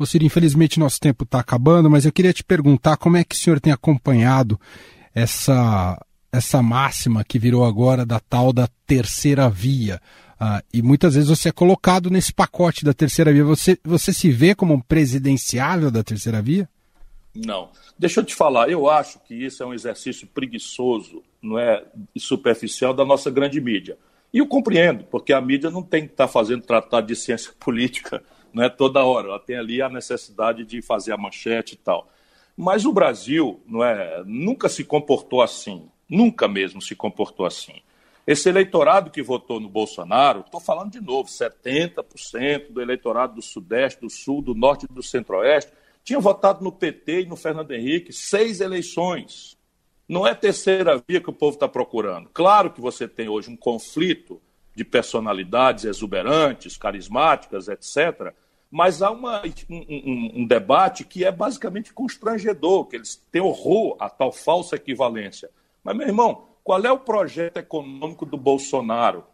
Ô 0.00 0.06
Ciro, 0.06 0.24
infelizmente 0.24 0.80
nosso 0.80 0.98
tempo 0.98 1.24
está 1.24 1.40
acabando, 1.40 1.90
mas 1.90 2.06
eu 2.06 2.12
queria 2.12 2.32
te 2.32 2.42
perguntar 2.42 2.96
como 2.96 3.18
é 3.18 3.22
que 3.22 3.34
o 3.34 3.38
senhor 3.38 3.60
tem 3.60 3.70
acompanhado 3.70 4.58
essa, 5.14 6.02
essa 6.32 6.62
máxima 6.62 7.22
que 7.22 7.38
virou 7.38 7.66
agora 7.66 8.06
da 8.06 8.18
tal 8.18 8.50
da 8.50 8.66
terceira 8.86 9.50
via. 9.50 10.00
Ah, 10.40 10.62
e 10.72 10.80
muitas 10.80 11.16
vezes 11.16 11.28
você 11.28 11.50
é 11.50 11.52
colocado 11.52 12.08
nesse 12.08 12.32
pacote 12.32 12.82
da 12.82 12.94
terceira 12.94 13.30
via. 13.30 13.44
Você, 13.44 13.78
você 13.84 14.10
se 14.10 14.30
vê 14.30 14.54
como 14.54 14.72
um 14.72 14.80
presidenciável 14.80 15.90
da 15.90 16.02
terceira 16.02 16.40
via? 16.40 16.66
Não. 17.36 17.68
Deixa 17.98 18.20
eu 18.20 18.24
te 18.24 18.34
falar, 18.34 18.70
eu 18.70 18.88
acho 18.88 19.18
que 19.18 19.34
isso 19.34 19.62
é 19.62 19.66
um 19.66 19.74
exercício 19.74 20.26
preguiçoso 20.26 21.22
não 21.42 21.58
é, 21.58 21.84
superficial 22.16 22.94
da 22.94 23.04
nossa 23.04 23.30
grande 23.30 23.60
mídia. 23.60 23.98
E 24.32 24.38
eu 24.38 24.46
compreendo, 24.46 25.04
porque 25.04 25.34
a 25.34 25.42
mídia 25.42 25.68
não 25.68 25.82
tem 25.82 26.06
que 26.06 26.12
estar 26.14 26.26
fazendo 26.26 26.62
tratado 26.62 27.06
de 27.06 27.14
ciência 27.14 27.52
política 27.60 28.22
não 28.52 28.64
é 28.64 28.68
toda 28.68 29.04
hora, 29.04 29.28
ela 29.28 29.38
tem 29.38 29.56
ali 29.56 29.80
a 29.80 29.88
necessidade 29.88 30.64
de 30.64 30.82
fazer 30.82 31.12
a 31.12 31.16
manchete 31.16 31.74
e 31.74 31.78
tal. 31.78 32.10
Mas 32.56 32.84
o 32.84 32.92
Brasil 32.92 33.62
não 33.66 33.82
é, 33.82 34.22
nunca 34.26 34.68
se 34.68 34.84
comportou 34.84 35.42
assim, 35.42 35.88
nunca 36.08 36.46
mesmo 36.46 36.82
se 36.82 36.94
comportou 36.94 37.46
assim. 37.46 37.80
Esse 38.26 38.48
eleitorado 38.48 39.10
que 39.10 39.22
votou 39.22 39.58
no 39.58 39.68
Bolsonaro, 39.68 40.40
estou 40.40 40.60
falando 40.60 40.92
de 40.92 41.00
novo, 41.00 41.28
70% 41.28 42.70
do 42.70 42.80
eleitorado 42.80 43.34
do 43.34 43.42
Sudeste, 43.42 44.00
do 44.00 44.10
Sul, 44.10 44.42
do 44.42 44.54
Norte 44.54 44.86
e 44.88 44.92
do 44.92 45.02
Centro-Oeste, 45.02 45.72
tinha 46.04 46.20
votado 46.20 46.62
no 46.62 46.70
PT 46.70 47.22
e 47.22 47.26
no 47.26 47.36
Fernando 47.36 47.72
Henrique 47.72 48.12
seis 48.12 48.60
eleições. 48.60 49.56
Não 50.08 50.26
é 50.26 50.34
terceira 50.34 51.02
via 51.08 51.20
que 51.20 51.30
o 51.30 51.32
povo 51.32 51.54
está 51.54 51.68
procurando. 51.68 52.28
Claro 52.32 52.70
que 52.72 52.80
você 52.80 53.06
tem 53.08 53.28
hoje 53.28 53.50
um 53.50 53.56
conflito 53.56 54.40
de 54.74 54.84
personalidades 54.84 55.84
exuberantes, 55.84 56.76
carismáticas, 56.76 57.68
etc. 57.68 58.34
Mas 58.70 59.02
há 59.02 59.10
uma, 59.10 59.42
um, 59.68 59.76
um, 59.76 60.32
um, 60.36 60.46
debate 60.46 61.04
que 61.04 61.24
é 61.24 61.32
basicamente 61.32 61.92
constrangedor, 61.92 62.86
que 62.86 62.96
eles 62.96 63.16
têm 63.30 63.42
horror 63.42 63.96
a 63.98 64.08
tal 64.08 64.32
falsa 64.32 64.76
equivalência. 64.76 65.50
Mas, 65.82 65.96
meu 65.96 66.06
irmão, 66.06 66.48
qual 66.62 66.82
é 66.84 66.92
o 66.92 66.98
projeto 66.98 67.56
econômico 67.56 68.24
do 68.24 68.36
Bolsonaro? 68.36 69.24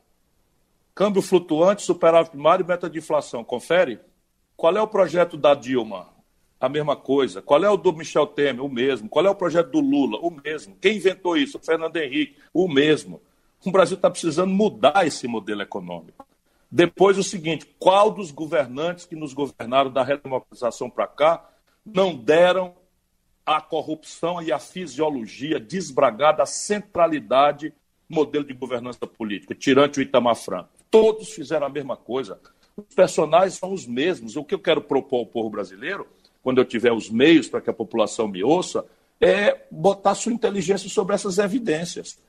Câmbio 0.95 1.21
flutuante, 1.21 1.83
superávit 1.83 2.31
primário 2.31 2.65
e 2.65 2.67
meta 2.67 2.89
de 2.89 2.99
inflação. 2.99 3.45
Confere? 3.45 4.01
Qual 4.57 4.75
é 4.75 4.81
o 4.81 4.89
projeto 4.89 5.37
da 5.37 5.55
Dilma? 5.55 6.17
a 6.61 6.69
mesma 6.69 6.97
coisa. 6.97 7.43
Qual 7.43 7.63
é 7.65 7.71
o 7.71 7.77
do 7.77 7.93
Michel 7.93 8.27
Temer? 8.27 8.65
O 8.65 8.69
mesmo. 8.69 9.09
Qual 9.09 9.25
é 9.25 9.31
o 9.31 9.35
projeto 9.35 9.71
do 9.71 9.81
Lula? 9.81 10.19
O 10.19 10.31
mesmo. 10.31 10.77
Quem 10.81 10.97
inventou 10.97 11.37
isso? 11.37 11.59
O 11.59 11.61
Fernando 11.61 11.97
Henrique? 11.97 12.37
O 12.53 12.69
mesmo. 12.69 13.21
O 13.67 13.71
Brasil 13.73 13.97
está 13.97 14.09
precisando 14.09 14.53
mudar 14.53 15.07
esse 15.07 15.27
modelo 15.27 15.61
econômico. 15.61 16.27
Depois, 16.71 17.19
o 17.19 17.23
seguinte: 17.23 17.67
qual 17.79 18.11
dos 18.11 18.31
governantes 18.31 19.05
que 19.05 19.17
nos 19.17 19.35
governaram 19.35 19.91
da 19.91 20.03
redemocratização 20.03 20.89
para 20.89 21.07
cá 21.07 21.51
não 21.85 22.15
deram 22.15 22.75
a 23.45 23.61
corrupção 23.61 24.41
e 24.41 24.53
a 24.53 24.59
fisiologia 24.59 25.59
desbragada, 25.59 26.43
a 26.43 26.47
centralidade 26.47 27.75
modelo 28.09 28.45
de 28.45 28.55
governança 28.55 29.07
política, 29.07 29.55
tirante 29.55 29.99
o 29.99 30.03
Itamar 30.03 30.37
Franco? 30.37 30.71
Todos 30.91 31.31
fizeram 31.31 31.67
a 31.67 31.71
mesma 31.71 31.97
coisa. 31.97 32.41
Os 32.77 32.95
personagens 32.95 33.55
são 33.55 33.73
os 33.73 33.87
mesmos. 33.87 34.37
O 34.37 34.45
que 34.45 34.55
eu 34.55 34.61
quero 34.61 34.81
propor 34.81 35.19
ao 35.19 35.27
povo 35.27 35.51
brasileiro 35.51 36.07
quando 36.47 36.59
eu 36.59 36.65
tiver 36.65 36.93
os 36.93 37.11
meios 37.11 37.49
para 37.49 37.61
que 37.61 37.69
a 37.69 37.73
população 37.73 38.29
me 38.29 38.45
ouça, 38.45 38.85
é 39.21 39.67
botar 39.69 40.15
sua 40.15 40.33
inteligência 40.33 40.89
sobre 40.89 41.13
essas 41.13 41.39
evidências. 41.39 42.21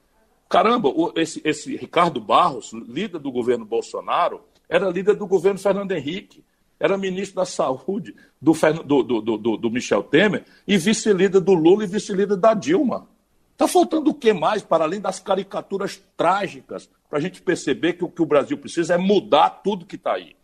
Caramba, 0.50 0.90
esse, 1.16 1.42
esse 1.44 1.76
Ricardo 1.76 2.22
Barros, 2.22 2.72
líder 2.74 3.20
do 3.20 3.32
governo 3.32 3.66
Bolsonaro, 3.66 4.42
era 4.70 4.90
líder 4.90 5.16
do 5.16 5.28
governo 5.28 5.60
Fernando 5.60 5.92
Henrique, 5.92 6.44
era 6.80 6.98
ministro 6.98 7.36
da 7.36 7.46
Saúde 7.46 8.16
do, 8.42 8.54
do, 8.84 9.04
do, 9.22 9.58
do, 9.58 9.72
Michel 9.72 10.04
Temer 10.04 10.46
e 10.68 10.78
vice-líder 10.78 11.42
do 11.42 11.54
Lula 11.54 11.84
e 11.84 11.88
vice-líder 11.88 12.38
da 12.38 12.54
Dilma. 12.54 13.08
Está 13.54 13.68
faltando 13.68 14.12
o 14.12 14.14
que 14.14 14.32
mais, 14.32 14.62
para 14.62 14.84
além 14.84 15.02
das 15.02 15.20
caricaturas 15.20 16.02
trágicas, 16.16 16.90
para 17.10 17.18
a 17.18 17.22
gente 17.22 17.42
perceber 17.42 17.94
que 17.94 18.06
o 18.06 18.10
que 18.10 18.22
o 18.22 18.26
Brasil 18.26 18.58
precisa 18.58 18.94
é 18.94 18.98
mudar 18.98 19.50
tudo 19.50 19.86
que 19.86 19.96
está 19.96 20.14
aí 20.14 20.37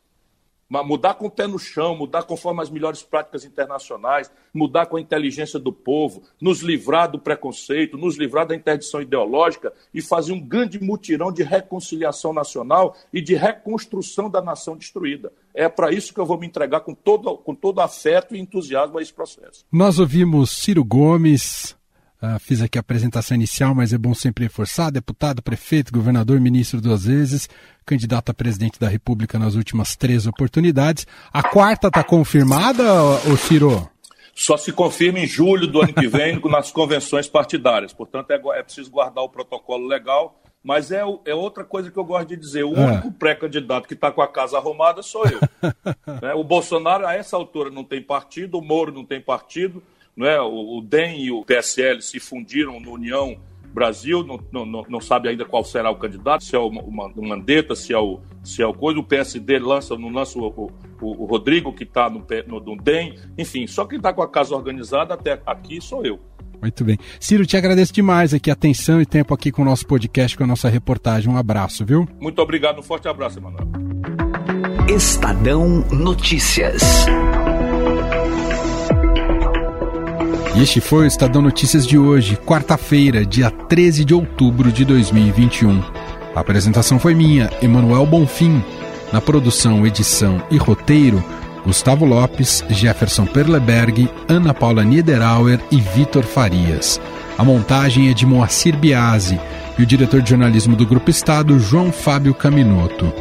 mudar 0.82 1.16
com 1.16 1.28
o 1.28 1.30
pé 1.30 1.46
no 1.46 1.60
chão, 1.60 1.96
mudar 1.96 2.24
conforme 2.24 2.62
as 2.62 2.70
melhores 2.70 3.04
práticas 3.04 3.44
internacionais, 3.44 4.32
mudar 4.54 4.86
com 4.86 4.96
a 4.96 5.02
inteligência 5.02 5.60
do 5.60 5.74
povo, 5.74 6.24
nos 6.42 6.62
livrar 6.62 7.12
do 7.12 7.20
preconceito, 7.20 7.98
nos 7.98 8.18
livrar 8.18 8.48
da 8.48 8.56
interdição 8.56 9.02
ideológica 9.02 9.74
e 9.94 10.02
fazer 10.02 10.32
um 10.32 10.40
grande 10.40 10.82
mutirão 10.82 11.32
de 11.32 11.44
reconciliação 11.44 12.34
nacional 12.34 12.96
e 13.12 13.22
de 13.22 13.36
reconstrução 13.36 14.30
da 14.30 14.42
nação 14.42 14.78
destruída. 14.78 15.32
É 15.54 15.68
para 15.68 15.92
isso 15.92 16.14
que 16.14 16.20
eu 16.20 16.26
vou 16.26 16.40
me 16.40 16.48
entregar 16.48 16.80
com 16.80 16.96
todo, 16.96 17.38
com 17.38 17.54
todo 17.54 17.82
afeto 17.82 18.36
e 18.36 18.40
entusiasmo 18.40 18.98
a 18.98 19.02
esse 19.02 19.14
processo. 19.14 19.66
Nós 19.72 20.00
ouvimos 20.00 20.52
Ciro 20.52 20.84
Gomes, 20.84 21.76
Uh, 22.24 22.40
fiz 22.40 22.62
aqui 22.62 22.78
a 22.78 22.80
apresentação 22.80 23.36
inicial, 23.36 23.76
mas 23.76 23.92
é 23.92 23.98
bom 23.98 24.14
sempre 24.14 24.46
reforçar: 24.46 24.90
deputado, 24.90 25.42
prefeito, 25.44 25.92
governador, 25.92 26.40
ministro 26.40 26.80
duas 26.80 27.04
vezes, 27.04 27.50
candidato 27.86 28.30
a 28.30 28.34
presidente 28.34 28.80
da 28.80 28.88
República 28.88 29.38
nas 29.38 29.56
últimas 29.56 29.98
três 29.98 30.26
oportunidades. 30.26 31.06
A 31.34 31.44
quarta 31.44 31.90
está 31.90 32.02
confirmada, 32.02 32.82
ô 33.30 33.36
Ciro? 33.36 33.90
Só 34.34 34.56
se 34.56 34.72
confirma 34.72 35.20
em 35.20 35.28
julho 35.28 35.68
do 35.68 35.82
ano 35.82 35.94
que 35.94 36.08
vem 36.08 36.40
nas 36.50 36.72
convenções 36.72 37.28
partidárias. 37.28 37.92
Portanto, 37.92 38.32
é, 38.32 38.40
é 38.58 38.64
preciso 38.64 38.90
guardar 38.90 39.22
o 39.22 39.30
protocolo 39.30 39.86
legal. 39.86 40.40
Mas 40.64 40.94
é, 40.94 41.02
é, 41.26 41.36
outra 41.36 41.66
coisa 41.66 41.92
que 41.92 41.98
eu 41.98 42.06
gosto 42.06 42.30
de 42.30 42.38
dizer: 42.38 42.64
o 42.64 42.74
é. 42.74 42.86
único 42.86 43.12
pré-candidato 43.12 43.86
que 43.86 43.96
está 43.96 44.10
com 44.10 44.22
a 44.22 44.28
casa 44.30 44.58
arrumada 44.58 45.04
sou 45.04 45.26
eu. 45.26 45.42
né? 46.22 46.34
O 46.36 46.44
Bolsonaro, 46.46 47.06
a 47.06 47.16
essa 47.16 47.36
altura, 47.36 47.70
não 47.70 47.84
tem 47.84 48.02
partido, 48.02 48.58
o 48.58 48.62
Moro 48.62 48.94
não 48.94 49.04
tem 49.04 49.20
partido 49.20 49.84
não 50.16 50.28
é? 50.28 50.42
o, 50.42 50.78
o 50.78 50.82
DEM 50.82 51.26
e 51.26 51.32
o 51.32 51.44
PSL 51.44 52.02
se 52.02 52.20
fundiram 52.20 52.80
no 52.80 52.92
União 52.92 53.38
Brasil, 53.74 54.24
não, 54.24 54.66
não, 54.66 54.86
não 54.88 55.02
sabe 55.02 55.30
ainda 55.30 55.44
qual 55.44 55.64
será 55.64 55.90
o 55.90 55.96
candidato, 55.96 56.44
se 56.44 56.56
é 56.56 56.60
o, 56.60 56.68
o 56.68 57.28
Mandetta, 57.28 57.76
se 57.76 57.92
é 57.92 57.98
o, 57.98 58.20
se 58.44 58.62
é 58.62 58.68
o 58.68 58.74
coisa, 58.74 59.00
o 59.00 59.04
PSD 59.04 59.58
lança, 59.58 59.98
não 59.98 60.10
lança 60.10 60.38
o, 60.38 60.46
o, 60.46 60.72
o 61.02 61.26
Rodrigo, 61.26 61.74
que 61.74 61.84
está 61.84 62.08
no, 62.08 62.24
no, 62.48 62.60
no 62.60 62.78
DEM, 62.78 63.16
enfim, 63.36 63.66
só 63.66 63.86
quem 63.86 63.98
está 63.98 64.14
com 64.14 64.22
a 64.22 64.30
casa 64.30 64.56
organizada 64.56 65.16
até 65.16 65.42
aqui 65.46 65.82
sou 65.82 66.06
eu. 66.06 66.20
Muito 66.62 66.86
bem. 66.86 66.98
Ciro, 67.20 67.46
te 67.46 67.58
agradeço 67.58 67.92
demais 67.92 68.34
aqui 68.34 68.50
a 68.50 68.54
atenção 68.54 69.02
e 69.02 69.06
tempo 69.06 69.34
aqui 69.34 69.52
com 69.52 69.64
o 69.64 69.66
nosso 69.66 69.86
podcast, 69.86 70.38
com 70.38 70.46
a 70.46 70.48
nossa 70.48 70.70
reportagem. 70.70 71.30
Um 71.30 71.36
abraço, 71.36 71.84
viu? 71.84 72.08
Muito 72.22 72.42
obrigado, 72.42 72.80
um 72.80 72.84
forte 72.84 73.08
abraço, 73.08 73.40
Emanuel. 73.40 73.68
Estadão 74.88 75.84
Notícias. 75.92 77.06
E 80.56 80.62
este 80.62 80.80
foi 80.80 81.06
o 81.06 81.08
Estadão 81.08 81.42
Notícias 81.42 81.86
de 81.86 81.98
hoje, 81.98 82.38
quarta-feira, 82.38 83.26
dia 83.26 83.50
13 83.50 84.06
de 84.06 84.14
outubro 84.14 84.72
de 84.72 84.86
2021. 84.86 85.82
A 86.36 86.40
apresentação 86.40 87.00
foi 87.00 87.16
minha, 87.16 87.50
Emanuel 87.62 88.06
Bonfim. 88.06 88.64
Na 89.12 89.20
produção, 89.20 89.86
edição 89.86 90.42
e 90.52 90.58
roteiro, 90.58 91.24
Gustavo 91.66 92.06
Lopes, 92.06 92.64
Jefferson 92.70 93.26
Perleberg, 93.26 94.08
Ana 94.28 94.54
Paula 94.54 94.84
Niederauer 94.84 95.60
e 95.72 95.82
Vitor 95.82 96.24
Farias. 96.24 97.02
A 97.38 97.44
montagem 97.44 98.10
é 98.10 98.14
de 98.14 98.26
Moacir 98.26 98.78
Biasi 98.78 99.40
e 99.78 99.84
o 99.84 99.86
diretor 99.86 100.22
de 100.22 100.30
jornalismo 100.30 100.76
do 100.76 100.86
Grupo 100.86 101.10
Estado, 101.10 101.58
João 101.58 101.92
Fábio 101.92 102.34
Caminoto. 102.34 103.12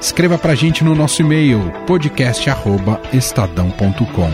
Escreva 0.00 0.38
pra 0.38 0.54
gente 0.54 0.82
no 0.82 0.94
nosso 0.94 1.20
e-mail 1.20 1.70
podcast@estadão.com. 1.86 4.30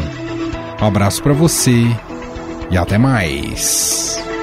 Um 0.81 0.87
abraço 0.87 1.23
para 1.23 1.33
você 1.33 1.87
e 2.71 2.77
até 2.77 2.99
mais. 2.99 4.34